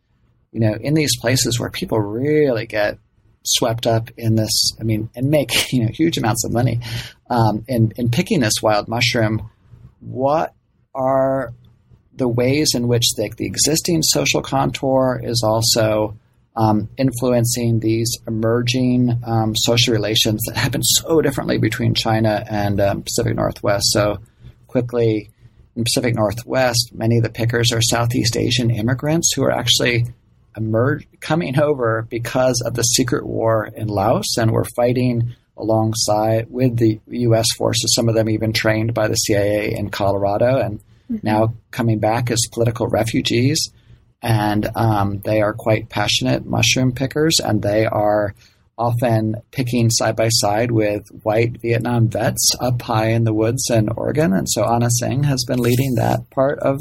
[0.52, 2.98] you know, in these places where people really get
[3.44, 6.80] swept up in this, I mean, and make you know huge amounts of money
[7.28, 9.50] um, in in picking this wild mushroom.
[10.00, 10.54] What
[10.94, 11.52] are
[12.14, 16.16] the ways in which the, the existing social contour is also
[16.56, 23.02] um, influencing these emerging um, social relations that happen so differently between China and um,
[23.02, 23.86] Pacific Northwest.
[23.90, 24.18] So
[24.66, 25.30] quickly,
[25.74, 30.06] Pacific Northwest, many of the pickers are Southeast Asian immigrants who are actually
[30.56, 36.76] emerge, coming over because of the secret war in Laos and were fighting alongside with
[36.76, 37.46] the U.S.
[37.56, 40.80] forces, some of them even trained by the CIA in Colorado, and
[41.10, 41.18] mm-hmm.
[41.22, 43.70] now coming back as political refugees.
[44.22, 48.34] And um, they are quite passionate mushroom pickers, and they are
[48.80, 53.90] often picking side by side with white Vietnam vets up high in the woods in
[53.90, 54.32] Oregon.
[54.32, 56.78] And so Anna Tsing has been leading that part of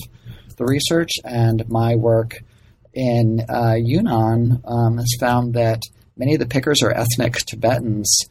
[0.58, 2.32] the research, and my work
[2.94, 5.82] in uh, Yunnan um, has found that
[6.18, 8.30] many of the pickers are ethnic Tibetans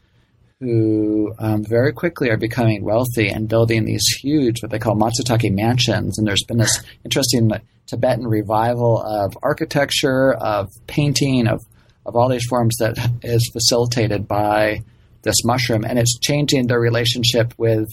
[0.60, 5.52] who um, very quickly are becoming wealthy and building these huge, what they call matsutake
[5.52, 6.18] mansions.
[6.18, 7.52] And there's been this interesting
[7.86, 11.64] Tibetan revival of architecture, of painting, of,
[12.08, 14.82] of all these forms that is facilitated by
[15.20, 15.84] this mushroom.
[15.84, 17.86] And it's changing their relationship with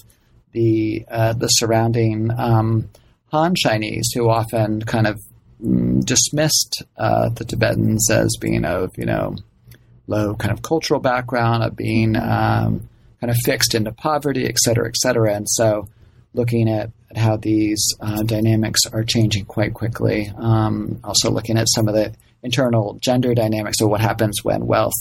[0.54, 2.90] the, uh, the surrounding um,
[3.34, 5.20] Han Chinese, who often kind of
[5.62, 9.36] mm, dismissed uh, the Tibetans as being of, you know,
[10.08, 12.88] low kind of cultural background, of being um,
[13.20, 15.34] kind of fixed into poverty, et cetera, et cetera.
[15.34, 15.90] And so
[16.34, 20.32] looking at, at how these uh, dynamics are changing quite quickly.
[20.38, 22.14] Um, also looking at some of the
[22.46, 24.94] internal gender dynamics of what happens when wealth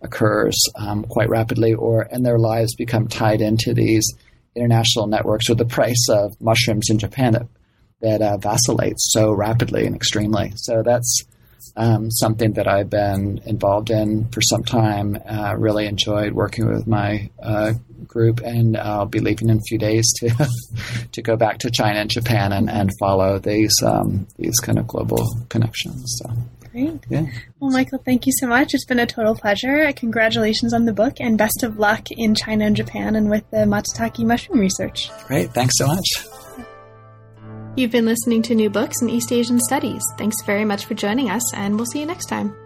[0.00, 4.06] occurs um, quite rapidly or and their lives become tied into these
[4.54, 7.46] international networks or the price of mushrooms in Japan that
[8.00, 10.52] that uh, vacillates so rapidly and extremely.
[10.56, 11.24] So that's
[11.76, 15.18] um, something that I've been involved in for some time.
[15.26, 17.72] Uh, really enjoyed working with my uh,
[18.06, 20.48] group, and I'll be leaving in a few days to
[21.12, 24.86] to go back to China and Japan and, and follow these um, these kind of
[24.86, 26.04] global connections.
[26.18, 26.30] So.
[26.74, 27.04] Great.
[27.08, 27.26] Yeah.
[27.60, 28.74] Well, Michael, thank you so much.
[28.74, 29.92] It's been a total pleasure.
[29.92, 33.58] Congratulations on the book and best of luck in China and Japan and with the
[33.58, 35.08] matsutake mushroom research.
[35.28, 35.52] Great.
[35.54, 36.04] Thanks so much.
[37.76, 40.02] You've been listening to New Books in East Asian Studies.
[40.18, 42.56] Thanks very much for joining us, and we'll see you next time.